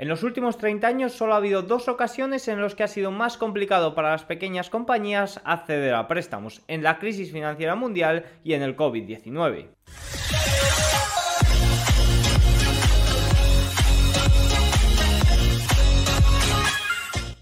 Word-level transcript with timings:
En 0.00 0.06
los 0.06 0.22
últimos 0.22 0.58
30 0.58 0.86
años 0.86 1.12
solo 1.12 1.34
ha 1.34 1.38
habido 1.38 1.62
dos 1.62 1.88
ocasiones 1.88 2.46
en 2.46 2.62
las 2.62 2.76
que 2.76 2.84
ha 2.84 2.88
sido 2.88 3.10
más 3.10 3.36
complicado 3.36 3.96
para 3.96 4.12
las 4.12 4.24
pequeñas 4.24 4.70
compañías 4.70 5.40
acceder 5.44 5.92
a 5.92 6.06
préstamos, 6.06 6.62
en 6.68 6.84
la 6.84 7.00
crisis 7.00 7.32
financiera 7.32 7.74
mundial 7.74 8.24
y 8.44 8.52
en 8.52 8.62
el 8.62 8.76
COVID-19. 8.76 9.66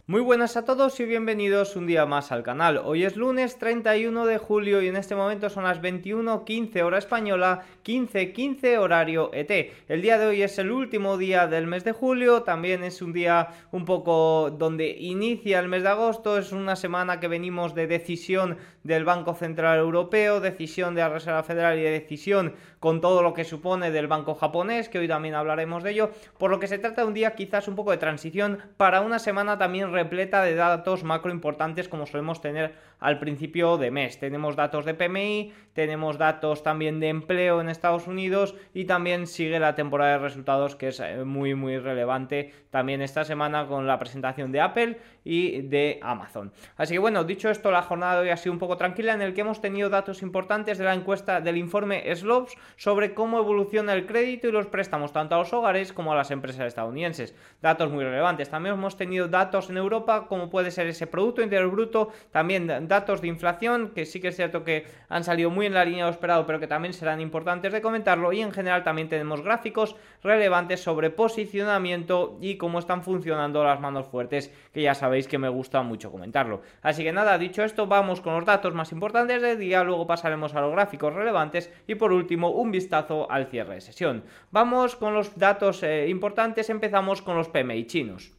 Muy 0.08 0.20
buenas 0.20 0.56
a 0.56 0.64
todos 0.64 1.00
y 1.00 1.04
bienvenidos 1.04 1.74
un 1.74 1.88
día 1.88 2.06
más 2.06 2.30
al 2.30 2.44
canal. 2.44 2.80
Hoy 2.84 3.02
es 3.02 3.16
lunes 3.16 3.58
31 3.58 4.24
de 4.24 4.38
julio 4.38 4.80
y 4.80 4.86
en 4.86 4.94
este 4.94 5.16
momento 5.16 5.50
son 5.50 5.64
las 5.64 5.82
21.15 5.82 6.80
hora 6.84 6.98
española, 6.98 7.64
15.15 7.84 8.78
horario 8.78 9.32
ET. 9.34 9.50
El 9.88 10.02
día 10.02 10.16
de 10.16 10.26
hoy 10.26 10.42
es 10.42 10.60
el 10.60 10.70
último 10.70 11.18
día 11.18 11.48
del 11.48 11.66
mes 11.66 11.82
de 11.82 11.90
julio, 11.90 12.44
también 12.44 12.84
es 12.84 13.02
un 13.02 13.12
día 13.12 13.48
un 13.72 13.84
poco 13.84 14.54
donde 14.56 14.90
inicia 14.90 15.58
el 15.58 15.66
mes 15.66 15.82
de 15.82 15.88
agosto, 15.88 16.38
es 16.38 16.52
una 16.52 16.76
semana 16.76 17.18
que 17.18 17.26
venimos 17.26 17.74
de 17.74 17.88
decisión 17.88 18.58
del 18.84 19.04
Banco 19.04 19.34
Central 19.34 19.80
Europeo, 19.80 20.38
decisión 20.38 20.94
de 20.94 21.00
la 21.00 21.08
Reserva 21.08 21.42
Federal 21.42 21.80
y 21.80 21.82
de 21.82 21.90
decisión 21.90 22.54
con 22.86 23.00
todo 23.00 23.20
lo 23.20 23.34
que 23.34 23.42
supone 23.42 23.90
del 23.90 24.06
Banco 24.06 24.36
japonés, 24.36 24.88
que 24.88 25.00
hoy 25.00 25.08
también 25.08 25.34
hablaremos 25.34 25.82
de 25.82 25.90
ello, 25.90 26.10
por 26.38 26.52
lo 26.52 26.60
que 26.60 26.68
se 26.68 26.78
trata 26.78 27.00
de 27.00 27.08
un 27.08 27.14
día 27.14 27.34
quizás 27.34 27.66
un 27.66 27.74
poco 27.74 27.90
de 27.90 27.96
transición 27.96 28.60
para 28.76 29.00
una 29.00 29.18
semana 29.18 29.58
también 29.58 29.90
repleta 29.92 30.40
de 30.42 30.54
datos 30.54 31.02
macro 31.02 31.32
importantes 31.32 31.88
como 31.88 32.06
solemos 32.06 32.40
tener 32.40 32.76
al 32.98 33.18
principio 33.18 33.76
de 33.76 33.90
mes. 33.90 34.18
Tenemos 34.18 34.56
datos 34.56 34.84
de 34.84 34.94
PMI, 34.94 35.52
tenemos 35.72 36.18
datos 36.18 36.62
también 36.62 37.00
de 37.00 37.08
empleo 37.08 37.60
en 37.60 37.68
Estados 37.68 38.06
Unidos 38.06 38.54
y 38.72 38.84
también 38.84 39.26
sigue 39.26 39.58
la 39.58 39.74
temporada 39.74 40.12
de 40.12 40.18
resultados 40.18 40.76
que 40.76 40.88
es 40.88 41.00
eh, 41.00 41.24
muy 41.24 41.54
muy 41.54 41.78
relevante 41.78 42.52
también 42.70 43.02
esta 43.02 43.24
semana 43.24 43.66
con 43.66 43.86
la 43.86 43.98
presentación 43.98 44.52
de 44.52 44.60
Apple 44.60 44.98
y 45.24 45.62
de 45.62 45.98
Amazon. 46.02 46.52
Así 46.76 46.94
que 46.94 46.98
bueno, 46.98 47.24
dicho 47.24 47.50
esto, 47.50 47.70
la 47.70 47.82
jornada 47.82 48.16
de 48.16 48.20
hoy 48.22 48.28
ha 48.30 48.36
sido 48.36 48.52
un 48.52 48.58
poco 48.58 48.76
tranquila 48.76 49.12
en 49.12 49.22
el 49.22 49.34
que 49.34 49.42
hemos 49.42 49.60
tenido 49.60 49.90
datos 49.90 50.22
importantes 50.22 50.78
de 50.78 50.84
la 50.84 50.94
encuesta 50.94 51.40
del 51.40 51.56
informe 51.56 52.14
Slopes 52.14 52.56
sobre 52.76 53.14
cómo 53.14 53.38
evoluciona 53.38 53.92
el 53.92 54.06
crédito 54.06 54.48
y 54.48 54.52
los 54.52 54.66
préstamos 54.66 55.12
tanto 55.12 55.34
a 55.34 55.38
los 55.38 55.52
hogares 55.52 55.92
como 55.92 56.12
a 56.12 56.16
las 56.16 56.30
empresas 56.30 56.66
estadounidenses. 56.66 57.34
Datos 57.60 57.90
muy 57.90 58.04
relevantes. 58.04 58.48
También 58.48 58.74
hemos 58.74 58.96
tenido 58.96 59.28
datos 59.28 59.70
en 59.70 59.76
Europa 59.76 60.26
como 60.28 60.50
puede 60.50 60.70
ser 60.70 60.86
ese 60.86 61.06
Producto 61.06 61.42
Interior 61.42 61.70
Bruto, 61.70 62.10
también 62.30 62.85
datos 62.88 63.20
de 63.20 63.28
inflación 63.28 63.92
que 63.94 64.06
sí 64.06 64.20
que 64.20 64.28
es 64.28 64.36
cierto 64.36 64.64
que 64.64 64.86
han 65.08 65.24
salido 65.24 65.50
muy 65.50 65.66
en 65.66 65.74
la 65.74 65.84
línea 65.84 66.04
de 66.04 66.10
lo 66.10 66.14
esperado 66.14 66.46
pero 66.46 66.60
que 66.60 66.66
también 66.66 66.92
serán 66.92 67.20
importantes 67.20 67.72
de 67.72 67.80
comentarlo 67.80 68.32
y 68.32 68.40
en 68.40 68.52
general 68.52 68.84
también 68.84 69.08
tenemos 69.08 69.42
gráficos 69.42 69.96
relevantes 70.22 70.82
sobre 70.82 71.10
posicionamiento 71.10 72.38
y 72.40 72.56
cómo 72.56 72.78
están 72.78 73.02
funcionando 73.02 73.64
las 73.64 73.80
manos 73.80 74.06
fuertes 74.06 74.52
que 74.72 74.82
ya 74.82 74.94
sabéis 74.94 75.28
que 75.28 75.38
me 75.38 75.48
gusta 75.48 75.82
mucho 75.82 76.10
comentarlo. 76.10 76.62
Así 76.82 77.02
que 77.04 77.12
nada, 77.12 77.38
dicho 77.38 77.64
esto 77.64 77.86
vamos 77.86 78.20
con 78.20 78.34
los 78.34 78.44
datos 78.44 78.74
más 78.74 78.92
importantes 78.92 79.42
del 79.42 79.58
día, 79.58 79.84
luego 79.84 80.06
pasaremos 80.06 80.54
a 80.54 80.60
los 80.60 80.72
gráficos 80.72 81.14
relevantes 81.14 81.72
y 81.86 81.94
por 81.94 82.12
último 82.12 82.50
un 82.50 82.70
vistazo 82.70 83.30
al 83.30 83.46
cierre 83.46 83.74
de 83.74 83.80
sesión. 83.80 84.24
Vamos 84.50 84.96
con 84.96 85.14
los 85.14 85.36
datos 85.38 85.82
eh, 85.82 86.08
importantes, 86.08 86.70
empezamos 86.70 87.22
con 87.22 87.36
los 87.36 87.48
PMI 87.48 87.86
chinos. 87.86 88.35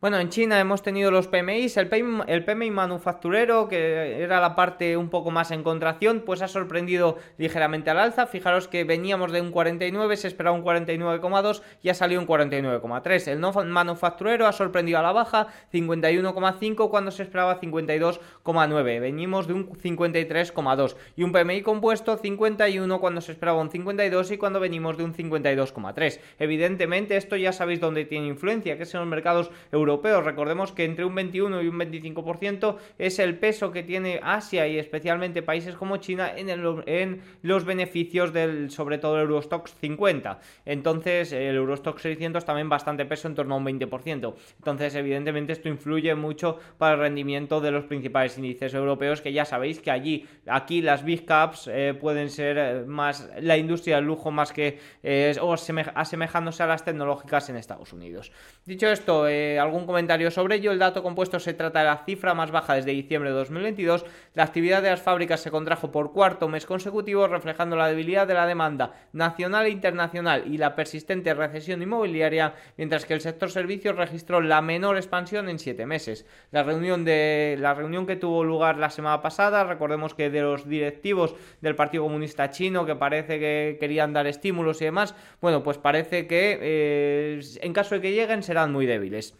Bueno, 0.00 0.20
en 0.20 0.28
China 0.28 0.60
hemos 0.60 0.82
tenido 0.82 1.10
los 1.10 1.26
PMIs, 1.26 1.76
el 1.76 1.88
PMI, 1.88 2.22
el 2.28 2.44
PMI, 2.44 2.70
manufacturero, 2.70 3.66
que 3.66 4.22
era 4.22 4.40
la 4.40 4.54
parte 4.54 4.96
un 4.96 5.08
poco 5.08 5.32
más 5.32 5.50
en 5.50 5.64
contracción, 5.64 6.22
pues 6.24 6.40
ha 6.40 6.46
sorprendido 6.46 7.16
ligeramente 7.36 7.90
al 7.90 7.98
alza. 7.98 8.28
Fijaros 8.28 8.68
que 8.68 8.84
veníamos 8.84 9.32
de 9.32 9.40
un 9.40 9.50
49, 9.50 10.16
se 10.16 10.28
esperaba 10.28 10.54
un 10.56 10.62
49,2 10.62 11.62
y 11.82 11.88
ha 11.88 11.94
salido 11.94 12.20
un 12.20 12.28
49,3. 12.28 13.26
El 13.26 13.40
no 13.40 13.52
manufacturero 13.52 14.46
ha 14.46 14.52
sorprendido 14.52 15.00
a 15.00 15.02
la 15.02 15.10
baja, 15.10 15.48
51,5 15.72 16.90
cuando 16.90 17.10
se 17.10 17.24
esperaba 17.24 17.60
52,9. 17.60 19.00
Venimos 19.00 19.48
de 19.48 19.54
un 19.54 19.68
53,2 19.68 20.94
y 21.16 21.24
un 21.24 21.32
PMI 21.32 21.62
compuesto 21.62 22.16
51 22.16 23.00
cuando 23.00 23.20
se 23.20 23.32
esperaba 23.32 23.60
un 23.60 23.72
52 23.72 24.30
y 24.30 24.38
cuando 24.38 24.60
venimos 24.60 24.96
de 24.96 25.02
un 25.02 25.12
52,3. 25.12 26.20
Evidentemente 26.38 27.16
esto 27.16 27.34
ya 27.34 27.52
sabéis 27.52 27.80
dónde 27.80 28.04
tiene 28.04 28.28
influencia, 28.28 28.76
que 28.76 28.84
es 28.84 28.94
en 28.94 29.00
los 29.00 29.08
mercados 29.08 29.50
europeos 29.72 29.87
Recordemos 29.96 30.72
que 30.72 30.84
entre 30.84 31.04
un 31.04 31.14
21 31.14 31.62
y 31.62 31.68
un 31.68 31.78
25% 31.78 32.76
es 32.98 33.18
el 33.18 33.38
peso 33.38 33.72
que 33.72 33.82
tiene 33.82 34.20
Asia 34.22 34.66
y 34.68 34.78
especialmente 34.78 35.42
países 35.42 35.74
como 35.74 35.96
China 35.96 36.32
en, 36.36 36.48
en 36.86 37.22
los 37.42 37.64
beneficios 37.64 38.32
del, 38.32 38.70
sobre 38.70 38.98
todo 38.98 39.16
el 39.16 39.22
Eurostox 39.22 39.74
50. 39.80 40.40
Entonces, 40.64 41.32
el 41.32 41.56
Eurostox 41.56 42.02
600 42.02 42.44
también 42.44 42.68
bastante 42.68 43.04
peso, 43.06 43.28
en 43.28 43.34
torno 43.34 43.54
a 43.54 43.58
un 43.58 43.64
20%. 43.64 44.34
Entonces, 44.58 44.94
evidentemente, 44.94 45.52
esto 45.52 45.68
influye 45.68 46.14
mucho 46.14 46.58
para 46.76 46.94
el 46.94 47.00
rendimiento 47.00 47.60
de 47.60 47.70
los 47.70 47.84
principales 47.84 48.36
índices 48.38 48.74
europeos, 48.74 49.20
que 49.20 49.32
ya 49.32 49.44
sabéis 49.44 49.80
que 49.80 49.90
allí, 49.90 50.26
aquí 50.46 50.82
las 50.82 51.04
big 51.04 51.24
caps 51.24 51.68
eh, 51.72 51.94
pueden 51.98 52.30
ser 52.30 52.58
eh, 52.58 52.84
más 52.86 53.28
la 53.40 53.56
industria 53.56 53.96
del 53.96 54.04
lujo 54.04 54.30
más 54.30 54.52
que 54.52 54.78
eh, 55.02 55.34
o 55.40 55.54
asemejándose 55.54 56.62
a 56.62 56.66
las 56.66 56.84
tecnológicas 56.84 57.48
en 57.48 57.56
Estados 57.56 57.92
Unidos. 57.92 58.32
Dicho 58.64 58.88
esto, 58.88 59.24
algún 59.60 59.77
un 59.78 59.86
comentario 59.86 60.30
sobre 60.30 60.56
ello. 60.56 60.72
El 60.72 60.78
dato 60.78 61.02
compuesto 61.02 61.40
se 61.40 61.54
trata 61.54 61.80
de 61.80 61.86
la 61.86 62.04
cifra 62.04 62.34
más 62.34 62.50
baja 62.50 62.74
desde 62.74 62.90
diciembre 62.90 63.30
de 63.30 63.36
2022. 63.36 64.04
La 64.34 64.42
actividad 64.42 64.82
de 64.82 64.90
las 64.90 65.00
fábricas 65.02 65.40
se 65.40 65.50
contrajo 65.50 65.90
por 65.90 66.12
cuarto 66.12 66.48
mes 66.48 66.66
consecutivo, 66.66 67.26
reflejando 67.26 67.76
la 67.76 67.88
debilidad 67.88 68.26
de 68.26 68.34
la 68.34 68.46
demanda 68.46 68.92
nacional 69.12 69.66
e 69.66 69.70
internacional 69.70 70.44
y 70.46 70.58
la 70.58 70.74
persistente 70.74 71.34
recesión 71.34 71.82
inmobiliaria, 71.82 72.54
mientras 72.76 73.04
que 73.04 73.14
el 73.14 73.20
sector 73.20 73.50
servicios 73.50 73.96
registró 73.96 74.40
la 74.40 74.60
menor 74.60 74.96
expansión 74.96 75.48
en 75.48 75.58
siete 75.58 75.86
meses. 75.86 76.26
La 76.50 76.62
reunión, 76.62 77.04
de, 77.04 77.56
la 77.58 77.74
reunión 77.74 78.06
que 78.06 78.16
tuvo 78.16 78.44
lugar 78.44 78.78
la 78.78 78.90
semana 78.90 79.22
pasada, 79.22 79.64
recordemos 79.64 80.14
que 80.14 80.30
de 80.30 80.42
los 80.42 80.68
directivos 80.68 81.34
del 81.60 81.76
Partido 81.76 82.04
Comunista 82.04 82.50
Chino, 82.50 82.84
que 82.86 82.96
parece 82.96 83.38
que 83.38 83.76
querían 83.80 84.12
dar 84.12 84.26
estímulos 84.26 84.80
y 84.82 84.86
demás, 84.86 85.14
bueno, 85.40 85.62
pues 85.62 85.78
parece 85.78 86.26
que 86.26 86.58
eh, 86.60 87.40
en 87.60 87.72
caso 87.72 87.94
de 87.94 88.00
que 88.00 88.12
lleguen 88.12 88.42
serán 88.42 88.72
muy 88.72 88.86
débiles. 88.86 89.34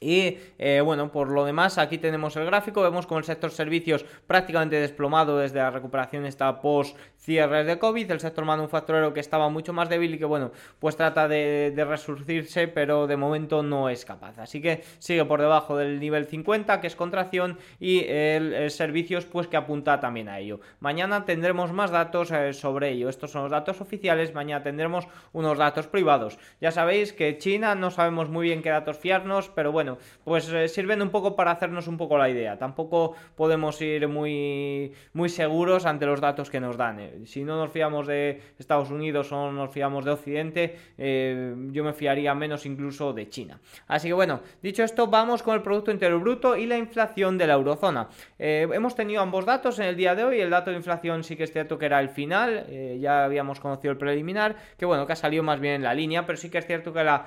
Y 0.00 0.38
eh, 0.58 0.80
bueno, 0.82 1.12
por 1.12 1.28
lo 1.28 1.44
demás, 1.44 1.76
aquí 1.76 1.98
tenemos 1.98 2.34
el 2.36 2.46
gráfico, 2.46 2.80
vemos 2.82 3.06
como 3.06 3.18
el 3.18 3.24
sector 3.24 3.50
servicios 3.50 4.04
prácticamente 4.26 4.76
desplomado 4.76 5.36
desde 5.36 5.58
la 5.58 5.70
recuperación 5.70 6.24
esta 6.24 6.60
post 6.62 6.96
cierres 7.20 7.66
de 7.66 7.78
COVID, 7.78 8.10
el 8.10 8.20
sector 8.20 8.44
manufacturero 8.44 9.12
que 9.12 9.20
estaba 9.20 9.48
mucho 9.48 9.72
más 9.72 9.88
débil 9.88 10.14
y 10.14 10.18
que 10.18 10.24
bueno, 10.24 10.52
pues 10.78 10.96
trata 10.96 11.28
de, 11.28 11.72
resurgirse, 11.86 12.68
pero 12.68 13.06
de 13.06 13.16
momento 13.16 13.62
no 13.62 13.88
es 13.88 14.04
capaz. 14.04 14.38
Así 14.38 14.60
que 14.60 14.82
sigue 14.98 15.24
por 15.24 15.40
debajo 15.40 15.76
del 15.76 16.00
nivel 16.00 16.26
50, 16.26 16.80
que 16.80 16.86
es 16.86 16.96
contracción, 16.96 17.58
y 17.78 18.04
el, 18.08 18.70
servicios 18.70 19.26
pues 19.26 19.46
que 19.46 19.56
apunta 19.56 20.00
también 20.00 20.28
a 20.28 20.38
ello. 20.38 20.60
Mañana 20.80 21.24
tendremos 21.24 21.72
más 21.72 21.90
datos 21.90 22.30
eh, 22.30 22.52
sobre 22.52 22.90
ello. 22.90 23.08
Estos 23.08 23.32
son 23.32 23.42
los 23.42 23.50
datos 23.50 23.80
oficiales, 23.80 24.34
mañana 24.34 24.62
tendremos 24.62 25.06
unos 25.32 25.58
datos 25.58 25.86
privados. 25.86 26.38
Ya 26.60 26.70
sabéis 26.70 27.12
que 27.12 27.38
China 27.38 27.74
no 27.74 27.90
sabemos 27.90 28.28
muy 28.28 28.46
bien 28.46 28.62
qué 28.62 28.70
datos 28.70 28.98
fiarnos, 28.98 29.50
pero 29.50 29.72
bueno, 29.72 29.98
pues 30.24 30.48
eh, 30.48 30.68
sirven 30.68 31.02
un 31.02 31.10
poco 31.10 31.36
para 31.36 31.50
hacernos 31.50 31.86
un 31.86 31.98
poco 31.98 32.16
la 32.16 32.30
idea. 32.30 32.58
Tampoco 32.58 33.14
podemos 33.34 33.80
ir 33.82 34.08
muy, 34.08 34.92
muy 35.12 35.28
seguros 35.28 35.84
ante 35.86 36.06
los 36.06 36.20
datos 36.20 36.50
que 36.50 36.60
nos 36.60 36.76
dan. 36.76 37.00
Eh. 37.00 37.09
Si 37.24 37.44
no 37.44 37.56
nos 37.56 37.70
fiamos 37.70 38.06
de 38.06 38.40
Estados 38.58 38.90
Unidos 38.90 39.32
o 39.32 39.50
nos 39.50 39.70
fiamos 39.70 40.04
de 40.04 40.10
Occidente, 40.12 40.76
eh, 40.96 41.54
yo 41.70 41.84
me 41.84 41.92
fiaría 41.92 42.34
menos 42.34 42.66
incluso 42.66 43.12
de 43.12 43.28
China. 43.28 43.60
Así 43.86 44.08
que 44.08 44.14
bueno, 44.14 44.40
dicho 44.62 44.82
esto, 44.82 45.06
vamos 45.06 45.42
con 45.42 45.54
el 45.54 45.62
Producto 45.62 45.90
Interior 45.90 46.20
Bruto 46.20 46.56
y 46.56 46.66
la 46.66 46.78
inflación 46.78 47.36
de 47.38 47.46
la 47.46 47.54
eurozona. 47.54 48.08
hemos 48.38 48.94
tenido 48.94 49.22
ambos 49.22 49.44
datos 49.44 49.78
en 49.78 49.86
el 49.86 49.96
día 49.96 50.14
de 50.14 50.24
hoy. 50.24 50.40
El 50.40 50.50
dato 50.50 50.70
de 50.70 50.76
inflación 50.76 51.24
sí 51.24 51.36
que 51.36 51.44
es 51.44 51.52
cierto 51.52 51.78
que 51.78 51.86
era 51.86 52.00
el 52.00 52.08
final, 52.08 52.66
ya 53.00 53.24
habíamos 53.24 53.60
conocido 53.60 53.92
el 53.92 53.98
preliminar, 53.98 54.56
que 54.78 54.86
bueno, 54.86 55.06
que 55.06 55.12
ha 55.12 55.16
salido 55.16 55.42
más 55.42 55.60
bien 55.60 55.74
en 55.74 55.82
la 55.82 55.94
línea, 55.94 56.26
pero 56.26 56.38
sí 56.38 56.50
que 56.50 56.58
es 56.58 56.66
cierto 56.66 56.92
que 56.92 57.04
la 57.04 57.26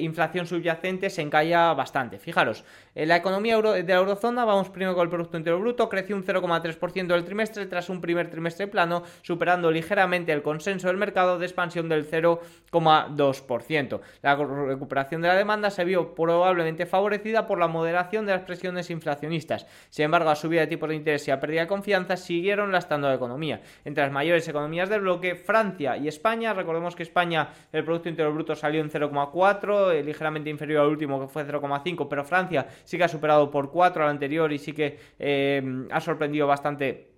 inflación 0.00 0.46
subyacente 0.46 1.10
se 1.10 1.22
encalla 1.22 1.74
bastante 1.74 2.18
Fijaros, 2.18 2.64
en 2.94 3.08
la 3.08 3.16
economía 3.16 3.60
de 3.60 3.82
la 3.82 3.94
eurozona, 3.94 4.44
vamos 4.44 4.70
primero 4.70 4.94
con 4.94 5.02
el 5.04 5.08
Producto 5.08 5.36
Interior 5.36 5.60
Bruto, 5.60 5.88
creció 5.88 6.16
un 6.16 6.24
0,3% 6.24 7.06
del 7.06 7.24
trimestre 7.24 7.66
tras 7.66 7.88
un 7.88 8.00
primer 8.00 8.30
trimestre 8.30 8.66
plano, 8.66 9.02
superando 9.22 9.70
ligeramente 9.70 10.32
el 10.32 10.42
consenso 10.42 10.88
del 10.88 10.96
mercado 10.96 11.38
de 11.38 11.46
expansión 11.46 11.88
del 11.88 12.08
0,2%. 12.08 14.00
La 14.22 14.36
recuperación 14.36 15.22
de 15.22 15.28
la 15.28 15.34
demanda 15.34 15.70
se 15.70 15.84
vio 15.84 16.14
probablemente 16.14 16.86
favorecida 16.86 17.46
por 17.46 17.58
la 17.58 17.68
moderación 17.68 18.26
de 18.26 18.32
las 18.32 18.42
presiones 18.42 18.90
inflacionistas. 18.90 19.66
Sin 19.90 20.06
embargo, 20.06 20.28
la 20.28 20.36
subida 20.36 20.60
de 20.62 20.66
tipos 20.66 20.88
de 20.88 20.96
interés 20.96 21.26
y 21.28 21.30
la 21.30 21.40
pérdida 21.40 21.62
de 21.62 21.66
confianza 21.66 22.16
siguieron 22.16 22.72
lastrando 22.72 23.08
la 23.08 23.14
economía. 23.14 23.60
Entre 23.84 24.02
las 24.02 24.12
mayores 24.12 24.46
economías 24.48 24.88
del 24.88 25.02
bloque, 25.02 25.34
Francia 25.34 25.96
y 25.96 26.08
España, 26.08 26.54
recordemos 26.54 26.94
que 26.94 27.02
España 27.02 27.48
el 27.72 27.84
Producto 27.84 28.08
Interior 28.08 28.34
Bruto 28.34 28.54
salió 28.54 28.80
en 28.80 28.90
0,4, 28.90 29.92
eh, 29.92 30.02
ligeramente 30.02 30.50
inferior 30.50 30.82
al 30.82 30.88
último 30.88 31.20
que 31.20 31.28
fue 31.28 31.44
0,5 31.44 32.06
pero 32.08 32.24
Francia 32.24 32.66
sí 32.84 32.96
que 32.96 33.04
ha 33.04 33.08
superado 33.08 33.50
por 33.50 33.70
4 33.70 34.04
al 34.04 34.10
anterior 34.10 34.52
y 34.52 34.58
sí 34.58 34.72
que 34.72 34.98
eh, 35.18 35.86
ha 35.90 36.00
sorprendido 36.00 36.46
bastante 36.46 37.17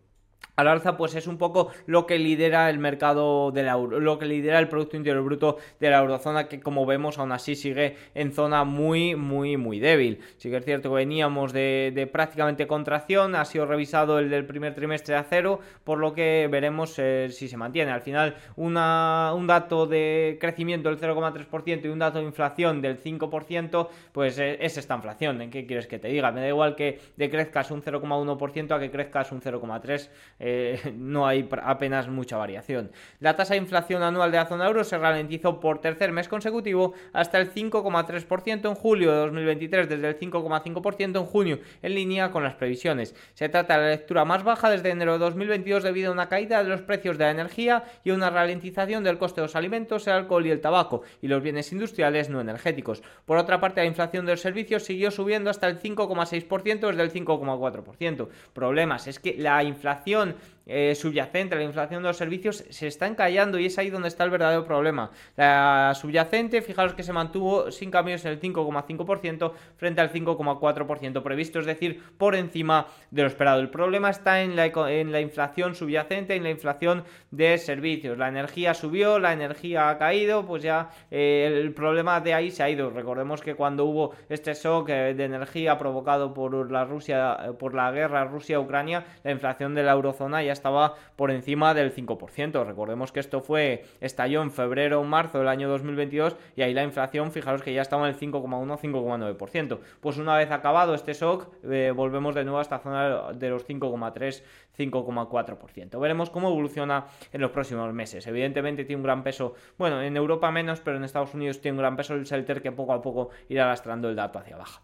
al 0.61 0.69
alza, 0.69 0.97
pues 0.97 1.15
es 1.15 1.27
un 1.27 1.39
poco 1.39 1.71
lo 1.87 2.07
que 2.07 2.19
lidera 2.19 2.71
el 2.71 2.79
mercado 2.79 3.51
del 3.51 3.67
euro, 3.67 3.99
lo 3.99 4.19
que 4.19 4.27
lidera 4.27 4.59
el 4.59 4.69
Producto 4.69 4.97
Interior 4.97 5.25
Bruto 5.25 5.57
de 5.81 5.91
la 5.91 5.99
eurozona, 5.99 6.49
que 6.49 6.61
como 6.61 6.87
vemos 6.87 7.19
aún 7.19 7.33
así 7.33 7.57
sigue 7.57 7.97
en 8.15 8.33
zona 8.33 8.65
muy, 8.65 9.17
muy, 9.17 9.57
muy 9.57 9.81
débil. 9.81 10.21
Sí 10.37 10.51
que 10.51 10.59
es 10.59 10.65
cierto 10.65 10.91
que 10.91 10.97
veníamos 10.97 11.53
de, 11.53 12.09
prácticamente 12.13 12.67
contracción, 12.67 13.35
ha 13.35 13.45
sido 13.45 13.67
revisado 13.67 14.19
el 14.19 14.31
del 14.31 14.45
primer 14.45 14.75
trimestre 14.75 15.17
a 15.17 15.25
cero, 15.25 15.61
por 15.85 15.99
lo 15.99 16.13
que 16.13 16.49
veremos 16.51 16.95
eh, 16.99 17.29
si 17.31 17.49
se 17.49 17.57
mantiene. 17.57 17.91
Al 17.91 18.03
final, 18.03 18.37
una, 18.57 19.33
un 19.35 19.47
dato 19.47 19.87
de 19.87 20.37
crecimiento 20.41 20.89
del 20.89 20.99
0,3% 20.99 21.85
y 21.85 21.89
un 21.89 21.99
dato 21.99 22.19
de 22.19 22.25
inflación 22.25 22.83
del 22.83 23.03
5%, 23.03 23.89
pues 24.13 24.39
eh, 24.39 24.59
es 24.61 24.77
esta 24.77 24.95
inflación. 24.95 25.41
¿En 25.41 25.51
qué 25.51 25.67
quieres 25.67 25.87
que 25.87 25.99
te 25.99 26.09
diga? 26.09 26.31
Me 26.33 26.43
da 26.43 26.49
igual 26.49 26.77
que 26.77 27.01
decrezcas 27.17 27.71
un 27.71 27.83
0,1% 27.83 28.77
a 28.77 28.79
que 28.79 28.91
crezcas 28.91 29.33
un 29.33 29.41
0,3%. 29.41 30.11
Eh, 30.41 30.95
no 30.97 31.27
hay 31.27 31.49
apenas 31.63 32.09
mucha 32.09 32.37
variación. 32.37 32.91
La 33.21 33.37
tasa 33.37 33.55
de 33.55 33.61
inflación 33.61 34.03
anual 34.03 34.33
de 34.33 34.39
la 34.39 34.47
zona 34.47 34.67
euro 34.67 34.83
se 34.83 34.99
ralentizó 34.99 35.61
por 35.61 35.81
tercer 35.81 36.11
mes 36.13 36.29
consecutivo 36.29 36.95
hasta 37.13 37.39
el 37.39 37.53
5,3% 37.53 38.69
en 38.69 38.75
julio 38.75 39.13
de 39.13 39.19
2023, 39.19 39.89
desde 39.89 40.09
el 40.09 40.19
5,5% 40.19 41.21
en 41.21 41.27
junio, 41.27 41.59
en 41.83 41.95
línea 41.95 42.31
con 42.31 42.43
las 42.43 42.55
previsiones. 42.55 43.15
Se 43.35 43.49
trata 43.49 43.77
de 43.77 43.83
la 43.85 43.91
lectura 43.91 44.25
más 44.25 44.43
baja 44.43 44.71
desde 44.71 44.91
enero 44.91 45.13
de 45.13 45.19
2022 45.19 45.83
debido 45.83 46.11
a 46.11 46.15
una 46.15 46.29
caída 46.29 46.63
de 46.63 46.71
los 46.71 46.81
precios 46.83 47.19
de 47.19 47.25
la 47.25 47.31
energía 47.31 47.85
y 48.03 48.11
una 48.11 48.31
ralentización 48.31 49.05
del 49.05 49.19
coste 49.19 49.41
de 49.41 49.47
los 49.47 49.57
alimentos, 49.57 50.07
el 50.07 50.15
alcohol 50.15 50.47
y 50.47 50.51
el 50.51 50.61
tabaco, 50.61 51.03
y 51.21 51.29
los 51.29 51.43
bienes 51.43 51.71
industriales 51.73 52.31
no 52.31 52.41
energéticos. 52.41 53.03
Por 53.27 53.37
otra 53.37 53.61
parte, 53.61 53.83
la 53.83 53.87
inflación 53.87 54.25
de 54.25 54.33
los 54.33 54.41
servicios 54.41 54.85
siguió 54.85 55.11
subiendo 55.11 55.51
hasta 55.51 55.69
el 55.69 55.79
5,6% 55.79 56.81
desde 56.89 57.03
el 57.03 57.13
5,4%. 57.13 58.29
Problemas, 58.55 59.07
es 59.07 59.19
que 59.19 59.35
la 59.37 59.63
inflación 59.63 60.30
done 60.31 60.60
eh, 60.71 60.95
subyacente, 60.95 61.57
la 61.57 61.65
inflación 61.65 62.03
de 62.03 62.09
los 62.09 62.17
servicios, 62.17 62.65
se 62.71 62.87
está 62.87 63.09
encallando 63.09 63.59
y 63.59 63.67
es 63.67 63.77
ahí 63.77 63.91
donde 63.91 64.07
está 64.07 64.23
el 64.23 64.31
verdadero 64.31 64.65
problema. 64.65 65.11
La 65.37 65.93
subyacente, 65.95 66.63
fijaros 66.63 66.95
que 66.95 67.03
se 67.03 67.13
mantuvo 67.13 67.73
sin 67.73 67.91
cambios 67.91 68.25
en 68.25 68.31
el 68.31 68.41
5,5% 68.41 69.53
frente 69.77 70.01
al 70.01 70.13
5,4% 70.13 71.23
previsto, 71.25 71.59
es 71.59 71.67
decir, 71.67 72.01
por 72.17 72.37
encima 72.37 72.87
de 73.11 73.23
lo 73.23 73.29
esperado. 73.29 73.61
El 73.61 73.71
problema 73.71 74.11
está 74.11 74.43
en 74.43 74.55
la, 74.55 74.67
en 74.67 75.11
la 75.11 75.21
inflación 75.21 75.75
subyacente, 75.75 76.37
en 76.37 76.45
la 76.45 76.51
inflación 76.51 77.03
de 77.33 77.59
servicios. 77.59 78.17
La 78.17 78.29
energía 78.29 78.73
subió, 78.73 79.19
la 79.19 79.33
energía 79.33 79.91
ha 79.91 79.99
caído, 79.99 80.47
pues 80.47 80.63
ya 80.63 80.91
eh, 81.11 81.51
el 81.53 81.75
problema 81.75 82.21
de 82.21 82.35
ahí 82.35 82.53
se 82.53 82.63
ha 82.63 82.71
ido. 82.71 82.91
Recordemos 82.91 83.41
que 83.41 83.57
cuando 83.57 83.87
hubo 83.87 84.15
este 84.29 84.55
shock 84.55 84.89
eh, 84.91 85.15
de 85.15 85.25
energía 85.25 85.79
provocado 85.79 86.33
por 86.33 86.71
la 86.71 86.85
Rusia, 86.85 87.55
por 87.59 87.75
la 87.75 87.91
guerra 87.91 88.25
Rusia-Ucrania, 88.25 89.05
la 89.25 89.33
inflación 89.33 89.75
de 89.75 89.83
la 89.83 89.93
eurozona 89.93 90.43
ya 90.45 90.60
estaba 90.61 90.95
por 91.17 91.31
encima 91.31 91.73
del 91.73 91.95
5%. 91.95 92.65
Recordemos 92.67 93.13
que 93.13 93.21
esto 93.21 93.41
fue 93.41 93.85
estalló 94.01 94.43
en 94.43 94.51
febrero 94.51 95.01
o 95.01 95.05
marzo 95.05 95.39
del 95.39 95.49
año 95.49 95.69
2022 95.69 96.37
y 96.55 96.63
ahí 96.63 96.75
la 96.75 96.85
inflación, 96.85 97.33
fijaros 97.33 97.63
que 97.63 97.73
ya 97.73 97.83
estaba 97.83 98.07
en 98.07 98.15
el 98.15 98.21
5,1-5,9%. 98.21 99.79
Pues 100.01 100.19
una 100.19 100.37
vez 100.37 100.51
acabado 100.51 100.95
este 100.95 101.15
shock, 101.15 101.49
eh, 101.65 101.93
volvemos 101.95 102.35
de 102.35 102.45
nuevo 102.45 102.59
a 102.59 102.63
esta 102.63 102.79
zona 102.79 103.33
de 103.33 103.49
los 103.49 103.67
5,3 103.67 104.43
5,4%. 104.79 106.01
Veremos 106.01 106.31
cómo 106.31 106.49
evoluciona 106.49 107.07
en 107.33 107.41
los 107.41 107.51
próximos 107.51 107.93
meses. 107.93 108.27
Evidentemente 108.27 108.85
tiene 108.85 109.01
un 109.01 109.05
gran 109.05 109.23
peso, 109.23 109.55
bueno, 109.79 110.03
en 110.03 110.17
Europa 110.17 110.51
menos, 110.51 110.81
pero 110.81 110.97
en 110.97 111.05
Estados 111.05 111.35
Unidos 111.35 111.61
tiene 111.61 111.77
un 111.77 111.83
gran 111.83 111.97
peso 111.97 112.15
el 112.15 112.27
Selter 112.27 112.63
que 112.63 112.73
poco 112.73 112.93
a 112.93 113.03
poco 113.03 113.31
irá 113.49 113.67
lastrando 113.67 114.09
el 114.09 114.17
dato 114.17 114.39
hacia 114.39 114.57
abajo. 114.57 114.81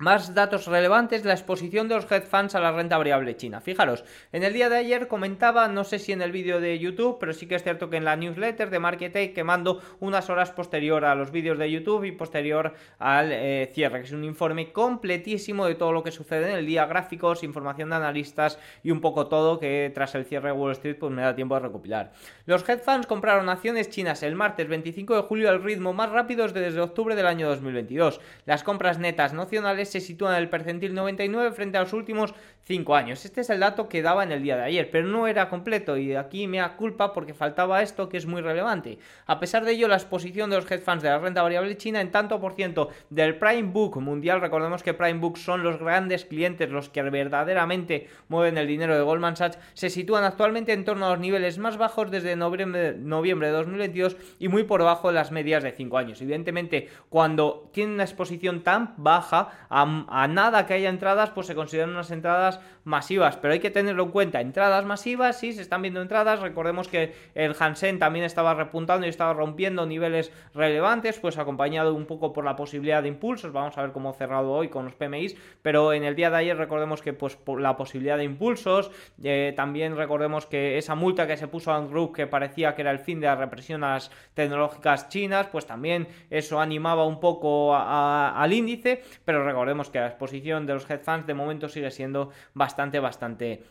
Más 0.00 0.34
datos 0.34 0.66
relevantes, 0.66 1.24
la 1.24 1.34
exposición 1.34 1.86
de 1.86 1.94
los 1.94 2.10
hedge 2.10 2.26
funds 2.26 2.56
a 2.56 2.60
la 2.60 2.72
renta 2.72 2.98
variable 2.98 3.36
china. 3.36 3.60
Fijaros, 3.60 4.04
en 4.32 4.42
el 4.42 4.52
día 4.52 4.68
de 4.68 4.78
ayer 4.78 5.06
comentaba, 5.06 5.68
no 5.68 5.84
sé 5.84 6.00
si 6.00 6.10
en 6.10 6.20
el 6.20 6.32
vídeo 6.32 6.60
de 6.60 6.76
YouTube, 6.80 7.18
pero 7.20 7.32
sí 7.32 7.46
que 7.46 7.54
es 7.54 7.62
cierto 7.62 7.88
que 7.88 7.98
en 7.98 8.04
la 8.04 8.16
newsletter 8.16 8.70
de 8.70 8.80
Market 8.80 9.32
que 9.32 9.44
mando 9.44 9.80
unas 10.00 10.28
horas 10.30 10.50
posterior 10.50 11.04
a 11.04 11.14
los 11.14 11.30
vídeos 11.30 11.58
de 11.58 11.70
YouTube 11.70 12.02
y 12.02 12.10
posterior 12.10 12.74
al 12.98 13.30
eh, 13.30 13.70
cierre, 13.72 14.00
que 14.00 14.06
es 14.06 14.12
un 14.12 14.24
informe 14.24 14.72
completísimo 14.72 15.64
de 15.64 15.76
todo 15.76 15.92
lo 15.92 16.02
que 16.02 16.10
sucede 16.10 16.50
en 16.50 16.58
el 16.58 16.66
día, 16.66 16.86
gráficos, 16.86 17.44
información 17.44 17.90
de 17.90 17.94
analistas 17.94 18.58
y 18.82 18.90
un 18.90 19.00
poco 19.00 19.28
todo 19.28 19.60
que 19.60 19.92
tras 19.94 20.16
el 20.16 20.24
cierre 20.24 20.48
de 20.48 20.54
Wall 20.54 20.72
Street 20.72 20.96
pues 20.98 21.12
me 21.12 21.22
da 21.22 21.36
tiempo 21.36 21.54
de 21.54 21.60
recopilar. 21.60 22.12
Los 22.46 22.68
hedge 22.68 22.82
funds 22.82 23.06
compraron 23.06 23.48
acciones 23.48 23.90
chinas 23.90 24.24
el 24.24 24.34
martes 24.34 24.66
25 24.66 25.14
de 25.14 25.22
julio 25.22 25.48
al 25.50 25.62
ritmo 25.62 25.92
más 25.92 26.10
rápido 26.10 26.48
desde 26.48 26.80
octubre 26.80 27.14
del 27.14 27.26
año 27.26 27.48
2022. 27.48 28.20
Las 28.44 28.64
compras 28.64 28.98
netas 28.98 29.32
nacionales 29.32 29.83
se 29.84 30.00
sitúan 30.00 30.34
en 30.34 30.42
el 30.42 30.50
percentil 30.50 30.94
99 30.94 31.52
frente 31.52 31.78
a 31.78 31.82
los 31.82 31.92
últimos 31.92 32.34
5 32.64 32.94
años. 32.94 33.24
Este 33.24 33.42
es 33.42 33.50
el 33.50 33.60
dato 33.60 33.88
que 33.88 34.02
daba 34.02 34.24
en 34.24 34.32
el 34.32 34.42
día 34.42 34.56
de 34.56 34.62
ayer, 34.62 34.90
pero 34.90 35.06
no 35.06 35.26
era 35.26 35.48
completo 35.48 35.96
y 35.96 36.14
aquí 36.14 36.46
me 36.46 36.58
da 36.58 36.76
culpa 36.76 37.12
porque 37.12 37.34
faltaba 37.34 37.82
esto 37.82 38.08
que 38.08 38.16
es 38.16 38.26
muy 38.26 38.40
relevante. 38.40 38.98
A 39.26 39.38
pesar 39.38 39.64
de 39.64 39.72
ello, 39.72 39.86
la 39.88 39.96
exposición 39.96 40.50
de 40.50 40.56
los 40.56 40.70
hedge 40.70 40.82
funds 40.82 41.02
de 41.02 41.10
la 41.10 41.18
renta 41.18 41.42
variable 41.42 41.76
china 41.76 42.00
en 42.00 42.10
tanto 42.10 42.40
por 42.40 42.54
ciento 42.54 42.88
del 43.10 43.36
Prime 43.36 43.70
Book 43.70 44.00
mundial, 44.00 44.40
recordemos 44.40 44.82
que 44.82 44.94
Prime 44.94 45.20
Book 45.20 45.38
son 45.38 45.62
los 45.62 45.78
grandes 45.78 46.24
clientes, 46.24 46.70
los 46.70 46.88
que 46.88 47.02
verdaderamente 47.02 48.08
mueven 48.28 48.56
el 48.56 48.66
dinero 48.66 48.96
de 48.96 49.02
Goldman 49.02 49.36
Sachs, 49.36 49.58
se 49.74 49.90
sitúan 49.90 50.24
actualmente 50.24 50.72
en 50.72 50.84
torno 50.84 51.06
a 51.06 51.10
los 51.10 51.20
niveles 51.20 51.58
más 51.58 51.76
bajos 51.76 52.10
desde 52.10 52.34
noviembre, 52.34 52.94
noviembre 52.96 53.48
de 53.48 53.54
2022 53.54 54.16
y 54.38 54.48
muy 54.48 54.64
por 54.64 54.80
debajo 54.80 55.08
de 55.08 55.14
las 55.14 55.30
medias 55.30 55.62
de 55.62 55.72
5 55.72 55.98
años. 55.98 56.20
Evidentemente, 56.22 56.88
cuando 57.10 57.70
tienen 57.72 57.94
una 57.94 58.04
exposición 58.04 58.62
tan 58.62 58.94
baja, 58.96 59.66
a, 59.68 60.28
nada 60.28 60.66
que 60.66 60.74
haya 60.74 60.88
entradas, 60.88 61.30
pues 61.30 61.46
se 61.46 61.54
consideran 61.54 61.90
unas 61.90 62.10
entradas 62.10 62.53
más 62.58 62.73
masivas, 62.84 63.36
pero 63.36 63.54
hay 63.54 63.60
que 63.60 63.70
tenerlo 63.70 64.04
en 64.04 64.10
cuenta, 64.10 64.40
entradas 64.40 64.84
masivas, 64.84 65.38
sí, 65.38 65.52
se 65.52 65.62
están 65.62 65.82
viendo 65.82 66.02
entradas, 66.02 66.40
recordemos 66.40 66.88
que 66.88 67.14
el 67.34 67.54
Hansen 67.58 67.98
también 67.98 68.24
estaba 68.24 68.54
repuntando 68.54 69.06
y 69.06 69.10
estaba 69.10 69.32
rompiendo 69.32 69.86
niveles 69.86 70.32
relevantes, 70.54 71.18
pues 71.18 71.38
acompañado 71.38 71.94
un 71.94 72.06
poco 72.06 72.32
por 72.32 72.44
la 72.44 72.56
posibilidad 72.56 73.02
de 73.02 73.08
impulsos, 73.08 73.52
vamos 73.52 73.76
a 73.78 73.82
ver 73.82 73.92
cómo 73.92 74.10
ha 74.10 74.14
cerrado 74.14 74.52
hoy 74.52 74.68
con 74.68 74.84
los 74.84 74.94
PMIs, 74.94 75.36
pero 75.62 75.92
en 75.92 76.04
el 76.04 76.14
día 76.14 76.30
de 76.30 76.36
ayer 76.36 76.56
recordemos 76.56 77.00
que 77.00 77.12
pues 77.12 77.36
por 77.36 77.60
la 77.60 77.76
posibilidad 77.76 78.18
de 78.18 78.24
impulsos, 78.24 78.90
eh, 79.22 79.54
también 79.56 79.96
recordemos 79.96 80.46
que 80.46 80.78
esa 80.78 80.94
multa 80.94 81.26
que 81.26 81.36
se 81.36 81.48
puso 81.48 81.72
a 81.72 81.80
Group 81.80 82.14
que 82.14 82.26
parecía 82.26 82.74
que 82.74 82.82
era 82.82 82.90
el 82.90 82.98
fin 82.98 83.20
de 83.20 83.26
la 83.26 83.36
represión 83.36 83.82
a 83.84 83.94
las 83.94 84.10
tecnológicas 84.34 85.08
chinas, 85.08 85.46
pues 85.48 85.66
también 85.66 86.08
eso 86.30 86.60
animaba 86.60 87.06
un 87.06 87.20
poco 87.20 87.74
al 87.74 88.52
índice, 88.52 89.02
pero 89.24 89.44
recordemos 89.44 89.90
que 89.90 90.00
la 90.00 90.08
exposición 90.08 90.66
de 90.66 90.74
los 90.74 90.88
hedge 90.90 91.04
funds 91.04 91.26
de 91.26 91.34
momento 91.34 91.68
sigue 91.68 91.90
siendo 91.90 92.30
bastante, 92.52 92.73
bastante 93.00 93.62